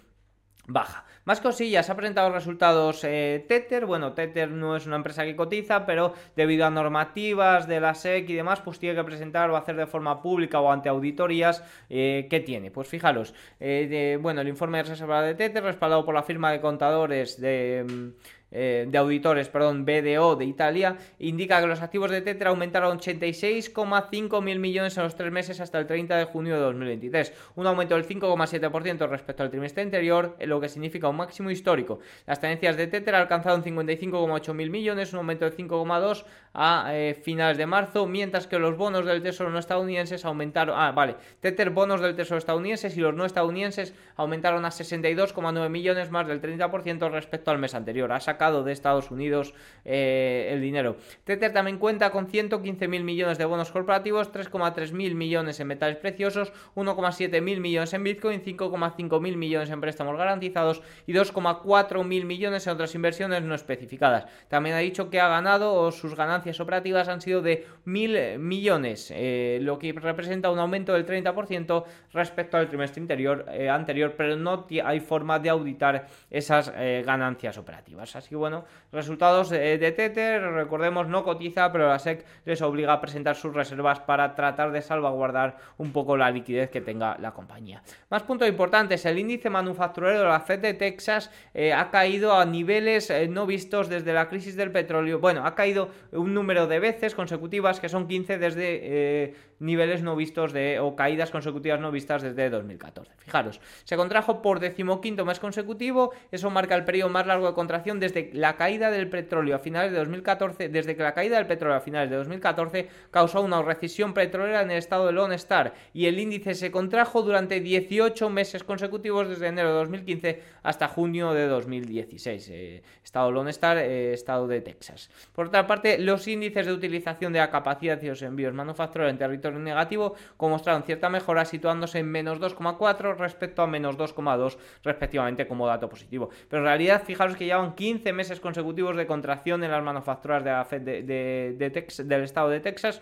baja. 0.67 1.05
Más 1.25 1.39
cosillas, 1.39 1.89
ha 1.89 1.95
presentado 1.95 2.29
resultados 2.29 3.03
eh, 3.03 3.45
Tether, 3.47 3.85
bueno, 3.85 4.13
Tether 4.13 4.49
no 4.49 4.75
es 4.75 4.85
una 4.85 4.97
empresa 4.97 5.23
que 5.23 5.35
cotiza, 5.35 5.85
pero 5.85 6.13
debido 6.35 6.65
a 6.65 6.69
normativas 6.69 7.67
de 7.67 7.79
la 7.79 7.93
SEC 7.93 8.29
y 8.29 8.33
demás, 8.33 8.61
pues 8.61 8.79
tiene 8.79 8.95
que 8.95 9.03
presentar 9.03 9.49
o 9.49 9.55
hacer 9.55 9.75
de 9.75 9.87
forma 9.87 10.21
pública 10.21 10.59
o 10.59 10.71
ante 10.71 10.89
auditorías, 10.89 11.63
eh, 11.89 12.27
¿qué 12.29 12.39
tiene? 12.41 12.71
Pues 12.71 12.87
fijaros, 12.87 13.33
eh, 13.59 14.17
bueno, 14.21 14.41
el 14.41 14.49
informe 14.49 14.79
de 14.79 14.89
reserva 14.89 15.21
de 15.21 15.35
Tether, 15.35 15.63
respaldado 15.63 16.05
por 16.05 16.13
la 16.13 16.23
firma 16.23 16.51
de 16.51 16.61
contadores 16.61 17.39
de... 17.39 18.13
Eh, 18.55 18.85
de 18.87 18.97
auditores, 18.99 19.49
perdón, 19.49 19.83
BDO 19.83 20.35
de 20.35 20.45
Italia, 20.45 20.97
indica 21.17 21.59
que 21.59 21.65
los 21.65 21.81
activos 21.81 22.11
de 22.11 22.21
Tetra 22.21 22.51
aumentaron 22.51 22.99
86,5 22.99 24.41
mil 24.43 24.59
millones 24.59 24.95
en 24.95 25.03
los 25.03 25.15
tres 25.15 25.31
meses 25.31 25.59
hasta 25.59 25.79
el 25.79 25.87
30 25.87 26.15
de 26.17 26.25
junio 26.25 26.53
de 26.53 26.61
2023, 26.61 27.33
un 27.55 27.65
aumento 27.65 27.95
del 27.95 28.07
5,7% 28.07 29.09
respecto 29.09 29.41
al 29.41 29.49
trimestre 29.49 29.81
anterior, 29.81 30.37
lo 30.39 30.61
que 30.61 30.69
significa 30.69 31.09
un 31.09 31.17
máximo 31.17 31.49
histórico. 31.49 31.99
Las 32.27 32.39
tenencias 32.39 32.77
de 32.77 32.85
Tetra 32.85 33.19
alcanzaron 33.19 33.63
55,8 33.63 34.53
mil 34.53 34.69
millones, 34.69 35.13
un 35.13 35.19
aumento 35.19 35.45
del 35.45 35.57
5,2 35.57 36.23
a 36.53 36.91
eh, 36.93 37.15
finales 37.15 37.57
de 37.57 37.65
marzo, 37.65 38.05
mientras 38.05 38.45
que 38.45 38.59
los 38.59 38.77
bonos 38.77 39.03
del 39.05 39.23
Tesoro 39.23 39.49
no 39.49 39.57
estadounidenses 39.57 40.25
aumentaron, 40.25 40.75
ah, 40.77 40.91
vale, 40.91 41.15
Tether 41.39 41.71
bonos 41.71 42.01
del 42.01 42.15
Tesoro 42.15 42.37
estadounidenses 42.37 42.95
y 42.95 43.01
los 43.01 43.15
no 43.15 43.25
estadounidenses 43.25 43.95
aumentaron 44.15 44.63
a 44.65 44.69
62,9 44.69 45.69
millones 45.69 46.11
más 46.11 46.27
del 46.27 46.39
30% 46.39 47.09
respecto 47.09 47.49
al 47.49 47.57
mes 47.57 47.73
anterior. 47.73 48.11
Ha 48.11 48.19
sacado 48.19 48.42
de 48.51 48.71
Estados 48.71 49.11
Unidos 49.11 49.53
eh, 49.85 50.49
el 50.51 50.61
dinero. 50.61 50.95
Tether 51.25 51.51
también 51.51 51.77
cuenta 51.77 52.09
con 52.09 52.27
115 52.27 52.87
mil 52.87 53.03
millones 53.03 53.37
de 53.37 53.43
bonos 53.43 53.69
corporativos, 53.69 54.31
3,3 54.31 54.93
mil 54.93 55.15
millones 55.15 55.59
en 55.59 55.67
metales 55.67 55.97
preciosos, 55.97 56.53
1,7 56.75 57.41
mil 57.41 57.59
millones 57.59 57.93
en 57.93 58.03
Bitcoin, 58.03 58.41
5,5 58.41 59.19
mil 59.19 59.35
millones 59.35 59.69
en 59.69 59.81
préstamos 59.81 60.17
garantizados 60.17 60.81
y 61.05 61.13
2,4 61.13 62.05
mil 62.05 62.25
millones 62.25 62.65
en 62.65 62.73
otras 62.73 62.95
inversiones 62.95 63.43
no 63.43 63.55
especificadas. 63.55 64.25
También 64.47 64.75
ha 64.75 64.79
dicho 64.79 65.09
que 65.09 65.19
ha 65.19 65.27
ganado 65.27 65.73
o 65.73 65.91
sus 65.91 66.15
ganancias 66.15 66.61
operativas 66.61 67.09
han 67.09 67.19
sido 67.19 67.41
de 67.41 67.67
mil 67.83 68.39
millones, 68.39 69.11
eh, 69.13 69.59
lo 69.61 69.79
que 69.79 69.91
representa 69.91 70.49
un 70.49 70.59
aumento 70.59 70.93
del 70.93 71.05
30% 71.05 71.83
respecto 72.13 72.55
al 72.55 72.69
trimestre 72.69 73.01
interior, 73.01 73.45
eh, 73.51 73.69
anterior, 73.69 74.13
pero 74.15 74.37
no 74.37 74.65
hay 74.83 74.99
forma 75.01 75.39
de 75.39 75.49
auditar 75.49 76.07
esas 76.29 76.71
ganancias 77.05 77.57
operativas. 77.57 78.15
Así 78.15 78.32
que 78.33 78.37
bueno, 78.37 78.65
resultados 78.91 79.51
de, 79.51 79.77
Tether, 79.91 80.41
recordemos, 80.41 81.07
no 81.07 81.23
cotiza, 81.23 81.71
pero 81.71 81.87
la 81.87 81.99
SEC 81.99 82.25
les 82.45 82.61
obliga 82.63 82.93
a 82.93 82.99
presentar 82.99 83.35
sus 83.35 83.53
reservas 83.53 83.99
para 83.99 84.33
tratar 84.33 84.71
de 84.71 84.81
salvaguardar 84.81 85.57
un 85.77 85.91
poco 85.91 86.17
la 86.17 86.31
liquidez 86.31 86.71
que 86.71 86.81
tenga 86.81 87.15
la 87.19 87.31
compañía. 87.31 87.83
Más 88.09 88.23
puntos 88.23 88.47
importantes, 88.47 89.05
el 89.05 89.19
índice 89.19 89.51
manufacturero 89.51 90.19
de 90.19 90.25
la 90.25 90.39
Fed 90.39 90.59
de 90.59 90.73
Texas 90.73 91.29
eh, 91.53 91.73
ha 91.73 91.91
caído 91.91 92.33
a 92.33 92.45
niveles 92.45 93.11
eh, 93.11 93.27
no 93.27 93.45
vistos 93.45 93.87
desde 93.87 94.13
la 94.13 94.29
crisis 94.29 94.55
del 94.55 94.71
petróleo. 94.71 95.19
Bueno, 95.19 95.45
ha 95.45 95.53
caído 95.53 95.89
un 96.11 96.33
número 96.33 96.65
de 96.65 96.79
veces 96.79 97.13
consecutivas 97.13 97.79
que 97.79 97.89
son 97.89 98.07
15 98.07 98.39
desde 98.39 98.79
eh, 98.81 99.35
niveles 99.59 100.01
no 100.01 100.15
vistos 100.15 100.53
de 100.53 100.79
o 100.79 100.95
caídas 100.95 101.31
consecutivas 101.31 101.79
no 101.79 101.91
vistas 101.91 102.21
desde 102.21 102.49
2014. 102.49 103.11
Fijaros, 103.17 103.61
se 103.83 103.95
contrajo 103.95 104.41
por 104.41 104.59
decimoquinto 104.59 105.25
mes 105.25 105.39
consecutivo, 105.39 106.11
eso 106.31 106.49
marca 106.49 106.75
el 106.75 106.83
periodo 106.83 107.09
más 107.09 107.27
largo 107.27 107.47
de 107.47 107.53
contracción 107.53 107.99
desde 107.99 108.22
la 108.33 108.55
caída 108.55 108.89
del 108.89 109.09
petróleo 109.09 109.55
a 109.55 109.59
finales 109.59 109.91
de 109.91 109.97
2014, 109.97 110.69
desde 110.69 110.95
que 110.95 111.03
la 111.03 111.13
caída 111.13 111.35
del 111.35 111.47
petróleo 111.47 111.77
a 111.77 111.81
finales 111.81 112.09
de 112.09 112.15
2014 112.15 112.87
causó 113.11 113.41
una 113.41 113.61
recesión 113.61 114.13
petrolera 114.13 114.61
en 114.61 114.71
el 114.71 114.77
estado 114.77 115.07
de 115.07 115.11
Lone 115.11 115.35
Star 115.35 115.73
y 115.93 116.05
el 116.05 116.19
índice 116.19 116.55
se 116.55 116.71
contrajo 116.71 117.21
durante 117.21 117.59
18 117.59 118.29
meses 118.29 118.63
consecutivos 118.63 119.27
desde 119.27 119.47
enero 119.47 119.69
de 119.69 119.75
2015 119.75 120.41
hasta 120.63 120.87
junio 120.87 121.33
de 121.33 121.47
2016. 121.47 122.49
Eh, 122.49 122.83
estado 123.03 123.31
Lone 123.31 123.51
Star, 123.51 123.77
eh, 123.77 124.13
estado 124.13 124.47
de 124.47 124.61
Texas. 124.61 125.09
Por 125.33 125.47
otra 125.47 125.67
parte, 125.67 125.97
los 125.97 126.27
índices 126.27 126.65
de 126.65 126.73
utilización 126.73 127.33
de 127.33 127.39
la 127.39 127.49
capacidad 127.49 127.97
de 127.97 128.07
los 128.07 128.21
envíos 128.21 128.53
manufactureros 128.53 129.11
en 129.11 129.17
territorio 129.17 129.59
negativo 129.59 130.15
mostraron 130.53 130.83
cierta 130.83 131.09
mejora 131.09 131.45
situándose 131.45 131.99
en 131.99 132.11
menos 132.11 132.39
2,4 132.39 133.17
respecto 133.17 133.63
a 133.63 133.67
menos 133.67 133.97
2,2 133.97 134.57
respectivamente 134.83 135.47
como 135.47 135.67
dato 135.67 135.89
positivo. 135.89 136.29
Pero 136.47 136.61
en 136.61 136.65
realidad 136.65 137.03
fijaros 137.03 137.35
que 137.35 137.45
llevan 137.45 137.73
15 137.73 138.12
meses 138.13 138.39
consecutivos 138.39 138.95
de 138.95 139.07
contracción 139.07 139.63
en 139.63 139.71
las 139.71 139.83
manufacturas 139.83 140.43
de 140.43 140.51
la 140.51 140.65
Fed 140.65 140.81
del 140.81 142.23
estado 142.23 142.49
de 142.49 142.59
Texas 142.59 143.01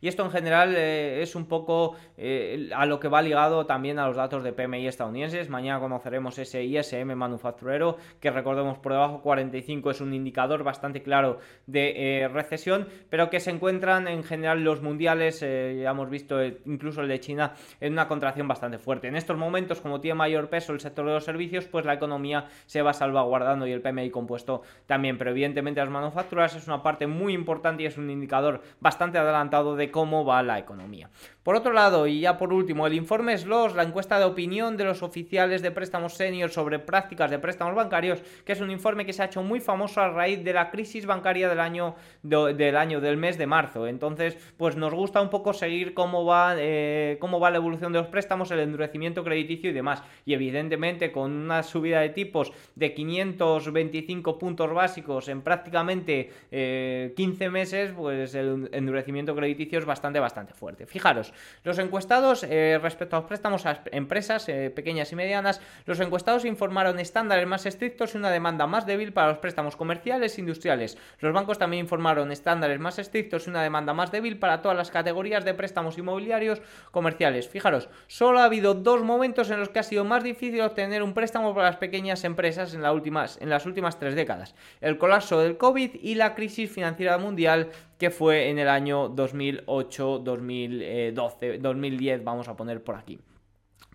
y 0.00 0.08
esto 0.08 0.24
en 0.24 0.30
general 0.30 0.74
eh, 0.76 1.22
es 1.22 1.34
un 1.34 1.46
poco 1.46 1.96
eh, 2.16 2.70
a 2.74 2.86
lo 2.86 3.00
que 3.00 3.08
va 3.08 3.22
ligado 3.22 3.66
también 3.66 3.98
a 3.98 4.06
los 4.06 4.16
datos 4.16 4.42
de 4.42 4.52
PMI 4.52 4.86
estadounidenses. 4.86 5.48
Mañana 5.48 5.80
conoceremos 5.80 6.38
ese 6.38 6.64
ISM 6.64 7.14
manufacturero, 7.14 7.96
que 8.20 8.30
recordemos 8.30 8.78
por 8.78 8.92
debajo 8.92 9.20
45 9.22 9.90
es 9.90 10.00
un 10.00 10.14
indicador 10.14 10.64
bastante 10.64 11.02
claro 11.02 11.38
de 11.66 12.22
eh, 12.22 12.28
recesión, 12.28 12.88
pero 13.10 13.30
que 13.30 13.40
se 13.40 13.50
encuentran 13.50 14.08
en 14.08 14.22
general 14.22 14.62
los 14.62 14.82
mundiales, 14.82 15.40
ya 15.40 15.90
hemos 15.90 16.10
visto 16.10 16.42
incluso 16.44 17.00
el 17.00 17.08
de 17.08 17.20
China, 17.20 17.54
en 17.80 17.92
una 17.92 18.08
contracción 18.08 18.48
bastante 18.48 18.78
fuerte. 18.78 19.08
En 19.08 19.16
estos 19.16 19.36
momentos, 19.36 19.80
como 19.80 20.00
tiene 20.00 20.14
mayor 20.14 20.48
peso 20.48 20.72
el 20.72 20.80
sector 20.80 21.06
de 21.06 21.12
los 21.12 21.24
servicios, 21.24 21.66
pues 21.66 21.84
la 21.84 21.94
economía 21.94 22.46
se 22.66 22.82
va 22.82 22.92
salvaguardando 22.92 23.66
y 23.66 23.72
el 23.72 23.80
PMI 23.80 24.10
compuesto 24.10 24.62
también, 24.86 25.18
pero 25.18 25.30
evidentemente 25.30 25.80
las 25.80 25.90
manufacturas 25.90 26.54
es 26.54 26.66
una 26.66 26.82
parte 26.82 27.06
muy 27.06 27.34
importante 27.34 27.82
y 27.82 27.86
es 27.86 27.98
un 27.98 28.10
indicador 28.10 28.62
bastante 28.80 29.18
adelantado 29.18 29.76
de 29.76 29.85
cómo 29.90 30.24
va 30.24 30.42
la 30.42 30.58
economía. 30.58 31.10
Por 31.46 31.54
otro 31.54 31.72
lado, 31.72 32.08
y 32.08 32.18
ya 32.18 32.38
por 32.38 32.52
último, 32.52 32.88
el 32.88 32.94
informe 32.94 33.38
SLOS, 33.38 33.76
la 33.76 33.84
encuesta 33.84 34.18
de 34.18 34.24
opinión 34.24 34.76
de 34.76 34.82
los 34.82 35.04
oficiales 35.04 35.62
de 35.62 35.70
préstamos 35.70 36.14
senior 36.14 36.50
sobre 36.50 36.80
prácticas 36.80 37.30
de 37.30 37.38
préstamos 37.38 37.76
bancarios, 37.76 38.20
que 38.44 38.50
es 38.50 38.60
un 38.60 38.68
informe 38.68 39.06
que 39.06 39.12
se 39.12 39.22
ha 39.22 39.26
hecho 39.26 39.44
muy 39.44 39.60
famoso 39.60 40.00
a 40.00 40.08
raíz 40.08 40.42
de 40.42 40.52
la 40.52 40.72
crisis 40.72 41.06
bancaria 41.06 41.48
del 41.48 41.60
año, 41.60 41.94
del, 42.24 42.76
año 42.76 43.00
del 43.00 43.16
mes 43.16 43.38
de 43.38 43.46
marzo. 43.46 43.86
Entonces, 43.86 44.36
pues 44.56 44.74
nos 44.74 44.92
gusta 44.92 45.22
un 45.22 45.30
poco 45.30 45.52
seguir 45.52 45.94
cómo 45.94 46.24
va, 46.24 46.56
eh, 46.58 47.16
cómo 47.20 47.38
va 47.38 47.52
la 47.52 47.58
evolución 47.58 47.92
de 47.92 48.00
los 48.00 48.08
préstamos, 48.08 48.50
el 48.50 48.58
endurecimiento 48.58 49.22
crediticio 49.22 49.70
y 49.70 49.72
demás. 49.72 50.02
Y 50.24 50.34
evidentemente, 50.34 51.12
con 51.12 51.30
una 51.30 51.62
subida 51.62 52.00
de 52.00 52.08
tipos 52.08 52.52
de 52.74 52.92
525 52.92 54.36
puntos 54.36 54.74
básicos 54.74 55.28
en 55.28 55.42
prácticamente 55.42 56.28
15 56.50 57.44
eh, 57.44 57.50
meses, 57.50 57.92
pues 57.96 58.34
el 58.34 58.68
endurecimiento 58.72 59.36
crediticio 59.36 59.78
es 59.78 59.84
bastante, 59.84 60.18
bastante 60.18 60.52
fuerte. 60.52 60.86
Fijaros, 60.86 61.32
los 61.64 61.78
encuestados, 61.78 62.44
eh, 62.44 62.78
respecto 62.82 63.16
a 63.16 63.20
los 63.20 63.28
préstamos 63.28 63.66
a 63.66 63.82
empresas 63.92 64.48
eh, 64.48 64.70
pequeñas 64.70 65.12
y 65.12 65.16
medianas, 65.16 65.60
los 65.86 66.00
encuestados 66.00 66.44
informaron 66.44 66.98
estándares 66.98 67.46
más 67.46 67.66
estrictos 67.66 68.14
y 68.14 68.18
una 68.18 68.30
demanda 68.30 68.66
más 68.66 68.86
débil 68.86 69.12
para 69.12 69.28
los 69.28 69.38
préstamos 69.38 69.76
comerciales 69.76 70.36
e 70.36 70.40
industriales. 70.40 70.98
Los 71.20 71.32
bancos 71.32 71.58
también 71.58 71.84
informaron 71.84 72.32
estándares 72.32 72.78
más 72.78 72.98
estrictos 72.98 73.46
y 73.46 73.50
una 73.50 73.62
demanda 73.62 73.94
más 73.94 74.12
débil 74.12 74.38
para 74.38 74.62
todas 74.62 74.76
las 74.76 74.90
categorías 74.90 75.44
de 75.44 75.54
préstamos 75.54 75.98
inmobiliarios 75.98 76.60
comerciales. 76.90 77.48
Fijaros, 77.48 77.88
solo 78.06 78.40
ha 78.40 78.44
habido 78.44 78.74
dos 78.74 79.02
momentos 79.02 79.50
en 79.50 79.60
los 79.60 79.68
que 79.68 79.78
ha 79.78 79.82
sido 79.82 80.04
más 80.04 80.22
difícil 80.22 80.60
obtener 80.60 81.02
un 81.02 81.14
préstamo 81.14 81.54
para 81.54 81.68
las 81.68 81.76
pequeñas 81.76 82.24
empresas 82.24 82.74
en, 82.74 82.82
en 82.84 83.50
las 83.50 83.66
últimas 83.66 83.98
tres 83.98 84.14
décadas. 84.14 84.54
El 84.80 84.98
colapso 84.98 85.40
del 85.40 85.56
COVID 85.56 85.96
y 86.02 86.14
la 86.14 86.34
crisis 86.34 86.70
financiera 86.70 87.18
mundial 87.18 87.70
que 87.98 88.10
fue 88.10 88.50
en 88.50 88.58
el 88.58 88.68
año 88.68 89.08
2008, 89.08 90.18
2012, 90.18 91.58
2010, 91.58 92.24
vamos 92.24 92.48
a 92.48 92.56
poner 92.56 92.82
por 92.82 92.96
aquí. 92.96 93.18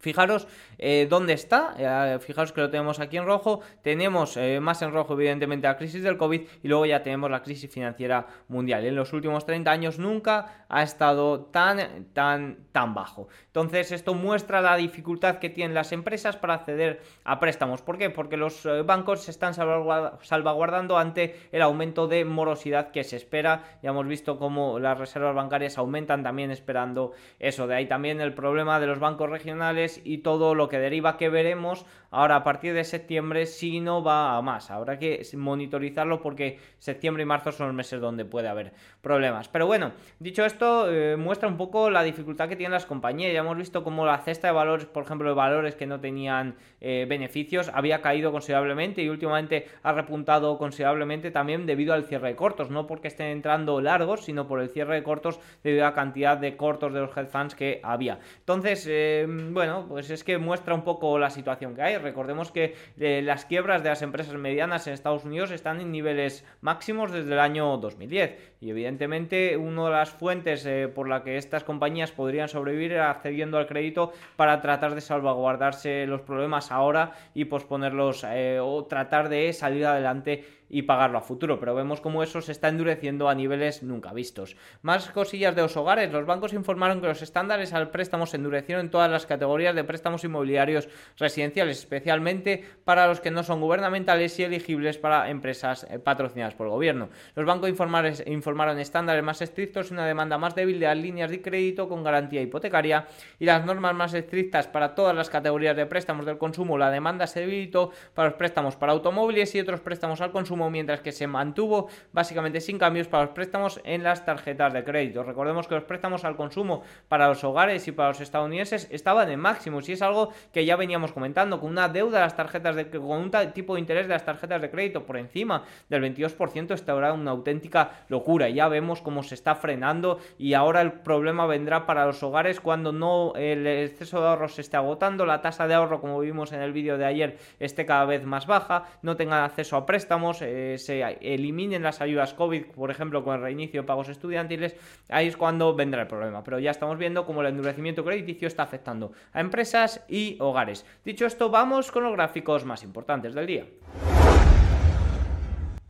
Fijaros 0.02 0.48
eh, 0.80 1.06
dónde 1.08 1.34
está, 1.34 1.76
eh, 1.78 2.18
fijaros 2.20 2.52
que 2.52 2.62
lo 2.62 2.72
tenemos 2.72 3.00
aquí 3.00 3.18
en 3.18 3.26
rojo, 3.26 3.62
tenemos 3.84 4.36
eh, 4.36 4.60
más 4.60 4.82
en 4.82 4.92
rojo 4.92 5.14
evidentemente 5.14 5.68
la 5.68 5.78
crisis 5.78 6.02
del 6.02 6.18
COVID 6.18 6.42
y 6.64 6.68
luego 6.68 6.88
ya 6.88 7.04
tenemos 7.04 7.30
la 7.30 7.44
crisis 7.44 7.72
financiera 7.72 8.26
mundial. 8.48 8.84
En 8.86 8.96
los 8.96 9.14
últimos 9.14 9.46
30 9.46 9.70
años 9.70 10.00
nunca 10.00 10.66
ha 10.70 10.82
estado 10.82 11.42
tan, 11.42 12.08
tan, 12.14 12.58
tan 12.72 12.96
bajo. 12.96 13.28
Entonces 13.46 13.92
esto 13.92 14.16
muestra 14.16 14.62
la 14.62 14.76
dificultad 14.76 15.38
que 15.38 15.50
tienen 15.50 15.76
las 15.76 15.92
empresas 15.92 16.36
para 16.36 16.56
acceder 16.56 17.02
a 17.24 17.40
préstamos. 17.40 17.84
¿Por 17.84 18.00
qué? 18.00 18.10
Porque 18.10 18.38
los 18.38 18.68
bancos 18.86 19.22
se 19.22 19.32
están 19.32 19.54
salvaguardando 19.54 20.98
ante 20.98 21.36
el 21.52 21.62
aumento 21.62 22.08
de 22.08 22.26
morosidad 22.26 22.90
que 22.90 23.04
se 23.04 23.18
espera. 23.18 23.78
Ya 23.84 23.92
hemos 23.92 24.08
visto 24.08 24.40
cómo 24.40 24.80
las 24.80 24.98
reservas 24.98 25.36
bancarias 25.36 25.78
aumentan 25.78 26.24
también 26.24 26.50
esperando 26.50 27.12
eso. 27.38 27.68
De 27.68 27.76
ahí 27.76 27.86
también 27.86 28.20
el 28.20 28.34
problema 28.34 28.80
de 28.80 28.88
los 28.88 29.00
bancos 29.00 29.30
regionales 29.30 29.91
y 30.04 30.20
todo 30.20 30.56
lo 30.56 30.70
que 30.70 30.80
deriva 30.80 31.18
que 31.18 31.30
veremos 31.30 31.86
ahora 32.12 32.36
a 32.36 32.44
partir 32.44 32.74
de 32.74 32.84
septiembre 32.84 33.46
si 33.46 33.80
no 33.80 34.04
va 34.04 34.38
a 34.38 34.42
más. 34.42 34.70
Habrá 34.70 35.00
que 35.00 35.22
monitorizarlo 35.36 36.22
porque 36.22 36.60
septiembre 36.78 37.24
y 37.24 37.26
marzo 37.26 37.52
son 37.52 37.68
los 37.68 37.76
meses 37.76 38.00
donde 38.00 38.26
puede 38.26 38.48
haber 38.48 38.74
problemas. 39.02 39.48
Pero 39.48 39.66
bueno, 39.66 39.94
dicho 40.20 40.46
esto, 40.46 40.92
eh, 40.92 41.18
muestra 41.18 41.48
un 41.48 41.58
poco 41.58 41.90
la 41.90 42.04
dificultad 42.04 42.48
que 42.50 42.56
tienen 42.56 42.74
las 42.74 42.86
compañías. 42.86 43.34
Ya 43.34 43.40
hemos 43.40 43.58
visto 43.58 43.84
cómo 43.84 44.06
la 44.06 44.20
cesta 44.20 44.48
de 44.48 44.54
valores, 44.54 44.86
por 44.86 45.04
ejemplo, 45.04 45.30
de 45.30 45.36
valores 45.36 45.76
que 45.76 45.88
no 45.88 46.00
tenían 46.00 46.56
eh, 46.82 47.06
beneficios, 47.10 47.72
había 47.74 48.02
caído 48.02 48.32
considerablemente 48.32 49.02
y 49.02 49.10
últimamente 49.10 49.68
ha 49.84 49.94
repuntado 49.94 50.58
considerablemente 50.58 51.32
también 51.32 51.66
debido 51.66 51.94
al 51.94 52.04
cierre 52.04 52.30
de 52.30 52.36
cortos. 52.36 52.70
No 52.70 52.88
porque 52.88 53.08
estén 53.08 53.28
entrando 53.28 53.82
largos, 53.82 54.26
sino 54.26 54.48
por 54.48 54.62
el 54.62 54.70
cierre 54.70 54.96
de 54.96 55.04
cortos 55.04 55.40
debido 55.64 55.86
a 55.86 55.90
la 55.90 55.96
cantidad 55.96 56.38
de 56.38 56.58
cortos 56.58 56.94
de 56.94 57.00
los 57.00 57.16
head 57.16 57.28
funds 57.28 57.56
que 57.56 57.80
había. 57.84 58.20
Entonces, 58.40 58.86
eh, 58.90 59.26
bueno, 59.28 59.86
pues 59.88 60.10
es 60.10 60.24
que 60.24 60.38
muestra 60.38 60.76
un 60.76 60.84
poco 60.84 61.18
la 61.18 61.30
situación 61.30 61.74
que 61.74 61.82
hay. 61.82 62.01
Recordemos 62.02 62.52
que 62.52 62.76
eh, 63.00 63.22
las 63.24 63.46
quiebras 63.46 63.84
de 63.84 63.90
las 63.90 64.02
empresas 64.02 64.36
medianas 64.36 64.88
en 64.88 64.94
Estados 64.94 65.26
Unidos 65.26 65.52
están 65.52 65.80
en 65.82 65.92
niveles 65.92 66.46
máximos 66.62 67.12
desde 67.12 67.34
el 67.34 67.40
año 67.40 67.78
2010 67.78 68.56
y 68.62 68.70
evidentemente 68.70 69.58
una 69.58 69.86
de 69.86 69.92
las 69.92 70.10
fuentes 70.10 70.66
eh, 70.66 70.88
por 70.88 71.08
la 71.08 71.24
que 71.24 71.38
estas 71.38 71.64
compañías 71.64 72.12
podrían 72.12 72.48
sobrevivir 72.48 72.94
era 72.94 73.12
accediendo 73.12 73.58
al 73.58 73.68
crédito 73.68 74.14
para 74.36 74.62
tratar 74.62 74.96
de 74.96 75.02
salvaguardarse 75.02 76.06
los 76.08 76.22
problemas 76.22 76.72
ahora 76.72 77.14
y 77.34 77.46
posponerlos 77.46 78.26
eh, 78.28 78.60
o 78.62 78.86
tratar 78.86 79.30
de 79.30 79.54
salir 79.54 79.86
adelante 79.86 80.61
y 80.72 80.84
pagarlo 80.84 81.18
a 81.18 81.22
futuro, 81.22 81.60
pero 81.60 81.76
vemos 81.76 82.00
como 82.00 82.24
eso 82.24 82.42
se 82.42 82.54
está 82.54 82.70
endureciendo 82.70 83.28
a 83.28 83.36
niveles 83.36 83.84
nunca 83.84 84.14
vistos. 84.14 84.56
Más 84.82 85.10
cosillas 85.10 85.54
de 85.56 85.62
los 85.62 85.76
hogares, 85.76 86.12
los 86.12 86.26
bancos 86.26 86.54
informaron 86.54 87.02
que 87.02 87.08
los 87.08 87.22
estándares 87.22 87.74
al 87.74 87.92
préstamo 87.92 88.26
se 88.26 88.38
endurecieron 88.38 88.86
en 88.86 88.92
todas 88.92 89.12
las 89.12 89.26
categorías 89.26 89.76
de 89.76 89.84
préstamos 89.84 90.24
inmobiliarios 90.24 90.88
residenciales, 91.18 91.80
especialmente 91.80 92.64
para 92.86 93.08
los 93.08 93.20
que 93.20 93.32
no 93.32 93.44
son 93.44 93.60
gubernamentales 93.60 94.40
y 94.40 94.44
elegibles 94.44 94.98
para 94.98 95.30
empresas 95.30 95.86
eh, 95.90 96.00
patrocinadas 96.00 96.56
por 96.56 96.68
el 96.68 96.72
gobierno. 96.72 97.10
Los 97.36 97.46
bancos 97.46 97.70
informaron 97.70 98.80
estándares 98.80 99.24
más 99.24 99.42
estrictos 99.42 99.92
y 99.92 99.94
una 99.94 100.06
demanda 100.06 100.38
más 100.38 100.56
débil 100.56 100.80
de 100.80 100.86
las 100.86 100.98
líneas 100.98 101.30
de 101.30 101.42
crédito 101.42 101.90
con 101.90 102.04
garantía 102.04 102.42
hipotecaria 102.42 103.08
y 103.40 103.46
las 103.46 103.66
normas 103.66 103.94
más 103.94 104.14
estrictas 104.14 104.68
para 104.68 104.96
todas 104.96 105.16
las 105.16 105.30
categorías 105.30 105.76
de 105.76 105.86
préstamos 105.86 106.26
del 106.26 106.38
consumo. 106.38 106.78
La 106.78 106.90
demanda 106.90 107.28
se 107.28 107.42
debilitó 107.42 107.92
para 108.14 108.30
los 108.30 108.38
préstamos 108.38 108.78
para 108.78 108.94
automóviles 108.94 109.54
y 109.56 109.60
otros 109.60 109.82
préstamos 109.82 110.22
al 110.22 110.32
consumo 110.32 110.61
mientras 110.70 111.02
que 111.02 111.12
se 111.12 111.28
mantuvo 111.28 111.90
básicamente 112.12 112.62
sin 112.62 112.78
cambios 112.78 113.08
para 113.08 113.24
los 113.24 113.34
préstamos 113.34 113.82
en 113.84 114.04
las 114.04 114.26
tarjetas 114.26 114.74
de 114.74 114.84
crédito. 114.84 115.24
Recordemos 115.24 115.68
que 115.68 115.76
los 115.76 115.84
préstamos 115.84 116.24
al 116.24 116.36
consumo 116.36 116.84
para 117.08 117.28
los 117.28 117.44
hogares 117.44 117.88
y 117.88 117.92
para 117.92 118.10
los 118.10 118.22
estadounidenses 118.22 118.88
estaban 118.92 119.30
en 119.30 119.40
máximos 119.40 119.88
y 119.90 119.94
es 119.94 120.02
algo 120.02 120.32
que 120.54 120.66
ya 120.66 120.76
veníamos 120.76 121.12
comentando, 121.12 121.60
con 121.60 121.72
una 121.72 121.90
deuda 121.90 122.20
de 122.20 122.26
las 122.26 122.36
tarjetas 122.36 122.76
de 122.76 122.90
con 122.90 123.18
un 123.18 123.32
tipo 123.54 123.76
de 123.76 123.80
interés 123.80 124.08
de 124.08 124.14
las 124.14 124.26
tarjetas 124.26 124.62
de 124.62 124.70
crédito 124.70 125.06
por 125.06 125.18
encima 125.18 125.64
del 125.90 126.04
22%, 126.04 126.74
está 126.74 126.92
ahora 126.92 127.14
una 127.14 127.32
auténtica 127.32 127.92
locura. 128.10 128.50
Ya 128.50 128.68
vemos 128.68 129.02
cómo 129.02 129.24
se 129.24 129.36
está 129.36 129.56
frenando 129.56 130.20
y 130.38 130.54
ahora 130.54 130.82
el 130.82 130.92
problema 130.92 131.46
vendrá 131.46 131.86
para 131.86 132.06
los 132.06 132.22
hogares 132.24 132.60
cuando 132.60 132.92
no 132.92 133.34
el 133.36 133.66
exceso 133.66 134.22
de 134.22 134.28
ahorro 134.28 134.48
se 134.48 134.62
esté 134.62 134.78
agotando, 134.78 135.26
la 135.26 135.42
tasa 135.42 135.68
de 135.68 135.74
ahorro, 135.74 136.02
como 136.02 136.20
vimos 136.20 136.52
en 136.52 136.62
el 136.62 136.74
vídeo 136.74 136.98
de 136.98 137.06
ayer, 137.06 137.38
esté 137.60 137.86
cada 137.86 138.06
vez 138.06 138.26
más 138.26 138.48
baja, 138.48 138.86
no 139.02 139.16
tengan 139.16 139.44
acceso 139.44 139.78
a 139.78 139.86
préstamos, 139.86 140.42
eh, 140.52 140.78
se 140.78 141.02
eliminen 141.22 141.82
las 141.82 142.02
ayudas 142.02 142.34
COVID, 142.34 142.66
por 142.76 142.92
ejemplo, 142.92 143.24
con 143.24 143.36
el 143.36 143.42
reinicio 143.42 143.82
de 143.82 143.88
pagos 143.88 144.10
estudiantiles, 144.10 144.76
ahí 145.10 145.28
es 145.28 145.38
cuando 145.38 145.74
vendrá 145.76 146.02
el 146.02 146.08
problema. 146.08 146.44
Pero 146.44 146.60
ya 146.60 146.72
estamos 146.72 146.98
viendo 146.98 147.26
cómo 147.26 147.42
el 147.42 147.48
endurecimiento 147.48 148.04
crediticio 148.04 148.48
está 148.48 148.64
afectando 148.64 149.14
a 149.32 149.40
empresas 149.40 150.04
y 150.10 150.36
hogares. 150.40 150.86
Dicho 151.06 151.26
esto, 151.26 151.50
vamos 151.50 151.92
con 151.92 152.04
los 152.04 152.14
gráficos 152.14 152.66
más 152.66 152.84
importantes 152.84 153.34
del 153.34 153.48
día. 153.48 153.66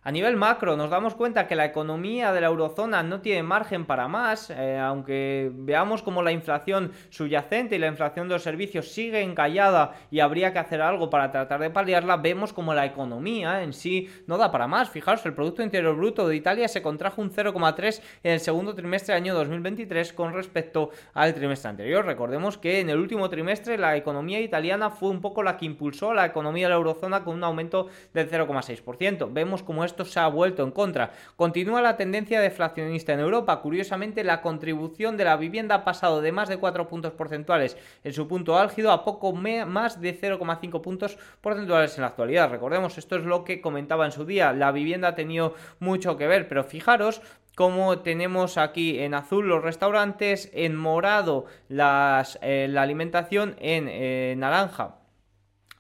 A 0.04 0.12
nivel 0.12 0.36
macro 0.36 0.76
nos 0.76 0.90
damos 0.90 1.14
cuenta 1.14 1.46
que 1.46 1.56
la 1.56 1.66
economía 1.66 2.34
de 2.34 2.42
la 2.42 2.48
eurozona 2.48 3.04
no 3.04 3.22
tiene 3.22 3.44
margen 3.44 3.86
para 3.86 4.08
más, 4.08 4.50
eh, 4.50 4.80
aunque 4.80 5.52
veamos 5.54 6.02
como 6.02 6.24
la 6.24 6.32
inflación 6.32 6.92
subyacente 7.12 7.76
y 7.76 7.80
la 7.80 7.86
inflación 7.86 8.28
de 8.28 8.34
los 8.34 8.42
servicios 8.42 8.88
sigue 8.88 9.22
encallada 9.22 9.94
y 10.10 10.22
habría 10.22 10.54
que 10.54 10.58
hacer 10.58 10.82
algo 10.82 11.12
para 11.12 11.30
tratar 11.30 11.60
de 11.60 11.70
paliarla, 11.70 12.18
vemos 12.18 12.52
como 12.52 12.74
la 12.74 12.88
economía 12.88 13.62
en 13.62 13.74
sí 13.74 14.10
no 14.26 14.40
da 14.40 14.52
para 14.52 14.66
más. 14.66 14.90
Fijaros, 14.90 15.24
el 15.28 15.36
Producto 15.36 15.62
Interior 15.62 15.96
Bruto 15.96 16.28
de 16.28 16.36
Italia 16.36 16.68
se 16.68 16.82
contrajo 16.82 17.22
un 17.22 17.32
0,3 17.32 18.02
en 18.24 18.32
el 18.32 18.40
segundo 18.40 18.74
trimestre 18.74 19.14
del 19.14 19.22
año 19.22 19.36
2023 19.36 20.14
con 20.14 20.34
respecto 20.34 20.90
al 21.14 21.36
trimestre 21.36 21.70
anterior. 21.70 22.04
Recordemos 22.04 22.58
que 22.58 22.80
en 22.80 22.90
el 22.90 22.98
último 22.98 23.30
trimestre 23.30 23.78
la 23.78 23.96
economía 23.96 24.42
italiana 24.42 24.90
fue 24.90 25.12
un 25.12 25.22
poco 25.22 25.44
la 25.44 25.58
que 25.58 25.68
impulsó 25.68 26.12
la 26.12 26.26
economía 26.26 26.66
de 26.66 26.70
la 26.70 26.78
eurozona 26.78 27.24
con 27.24 27.36
un 27.36 27.44
aumento 27.44 27.90
del 28.16 28.28
0,6%. 28.28 29.32
Vemos 29.32 29.62
como 29.62 29.91
esto 29.92 30.06
se 30.06 30.20
ha 30.20 30.28
vuelto 30.28 30.64
en 30.64 30.72
contra. 30.72 31.12
Continúa 31.36 31.82
la 31.82 31.98
tendencia 31.98 32.42
deflacionista 32.42 33.14
en 33.14 33.20
Europa. 33.20 33.62
Curiosamente, 33.62 34.24
la 34.24 34.42
contribución 34.42 35.18
de 35.18 35.26
la 35.26 35.38
vivienda 35.38 35.76
ha 35.76 35.84
pasado 35.84 36.22
de 36.22 36.32
más 36.32 36.50
de 36.50 36.58
4 36.58 36.88
puntos 36.88 37.14
porcentuales 37.14 37.78
en 38.04 38.14
su 38.14 38.28
punto 38.28 38.58
álgido 38.58 38.92
a 38.92 39.04
poco 39.04 39.34
más 39.34 40.02
de 40.02 40.20
0,5 40.20 40.82
puntos 40.82 41.18
porcentuales 41.42 41.96
en 41.96 42.02
la 42.02 42.08
actualidad. 42.08 42.50
Recordemos, 42.50 42.98
esto 42.98 43.16
es 43.16 43.24
lo 43.24 43.44
que 43.44 43.62
comentaba 43.62 44.06
en 44.06 44.12
su 44.12 44.26
día. 44.26 44.54
La 44.54 44.72
vivienda 44.72 45.10
ha 45.10 45.16
tenido 45.16 45.56
mucho 45.80 46.18
que 46.18 46.28
ver, 46.28 46.48
pero 46.48 46.64
fijaros 46.64 47.22
como 47.56 48.00
tenemos 48.00 48.58
aquí 48.58 49.00
en 49.00 49.14
azul 49.14 49.48
los 49.48 49.62
restaurantes, 49.62 50.50
en 50.54 50.76
morado 50.76 51.46
eh, 51.70 52.68
la 52.70 52.82
alimentación, 52.82 53.56
en 53.60 53.88
eh, 53.90 54.36
naranja 54.38 55.01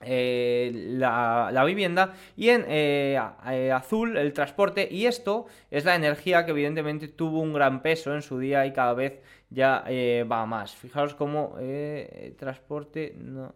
eh, 0.03 0.71
la, 0.73 1.63
vivienda 1.65 2.13
y 2.35 2.49
en 2.49 2.65
eh, 2.67 3.19
eh, 3.47 3.71
azul 3.71 4.17
el 4.17 4.33
transporte. 4.33 4.87
Y 4.89 5.05
esto 5.05 5.45
es 5.69 5.85
la 5.85 5.95
energía 5.95 6.45
que 6.45 6.51
evidentemente 6.51 7.07
tuvo 7.07 7.39
un 7.39 7.53
gran 7.53 7.81
peso 7.81 8.13
en 8.13 8.21
su 8.21 8.39
día 8.39 8.65
y 8.65 8.73
cada 8.73 8.93
vez 8.93 9.21
ya 9.49 9.83
va 10.29 10.45
más. 10.45 10.75
Fijaros 10.75 11.15
cómo 11.15 11.55
transporte 12.37 13.15
no. 13.17 13.53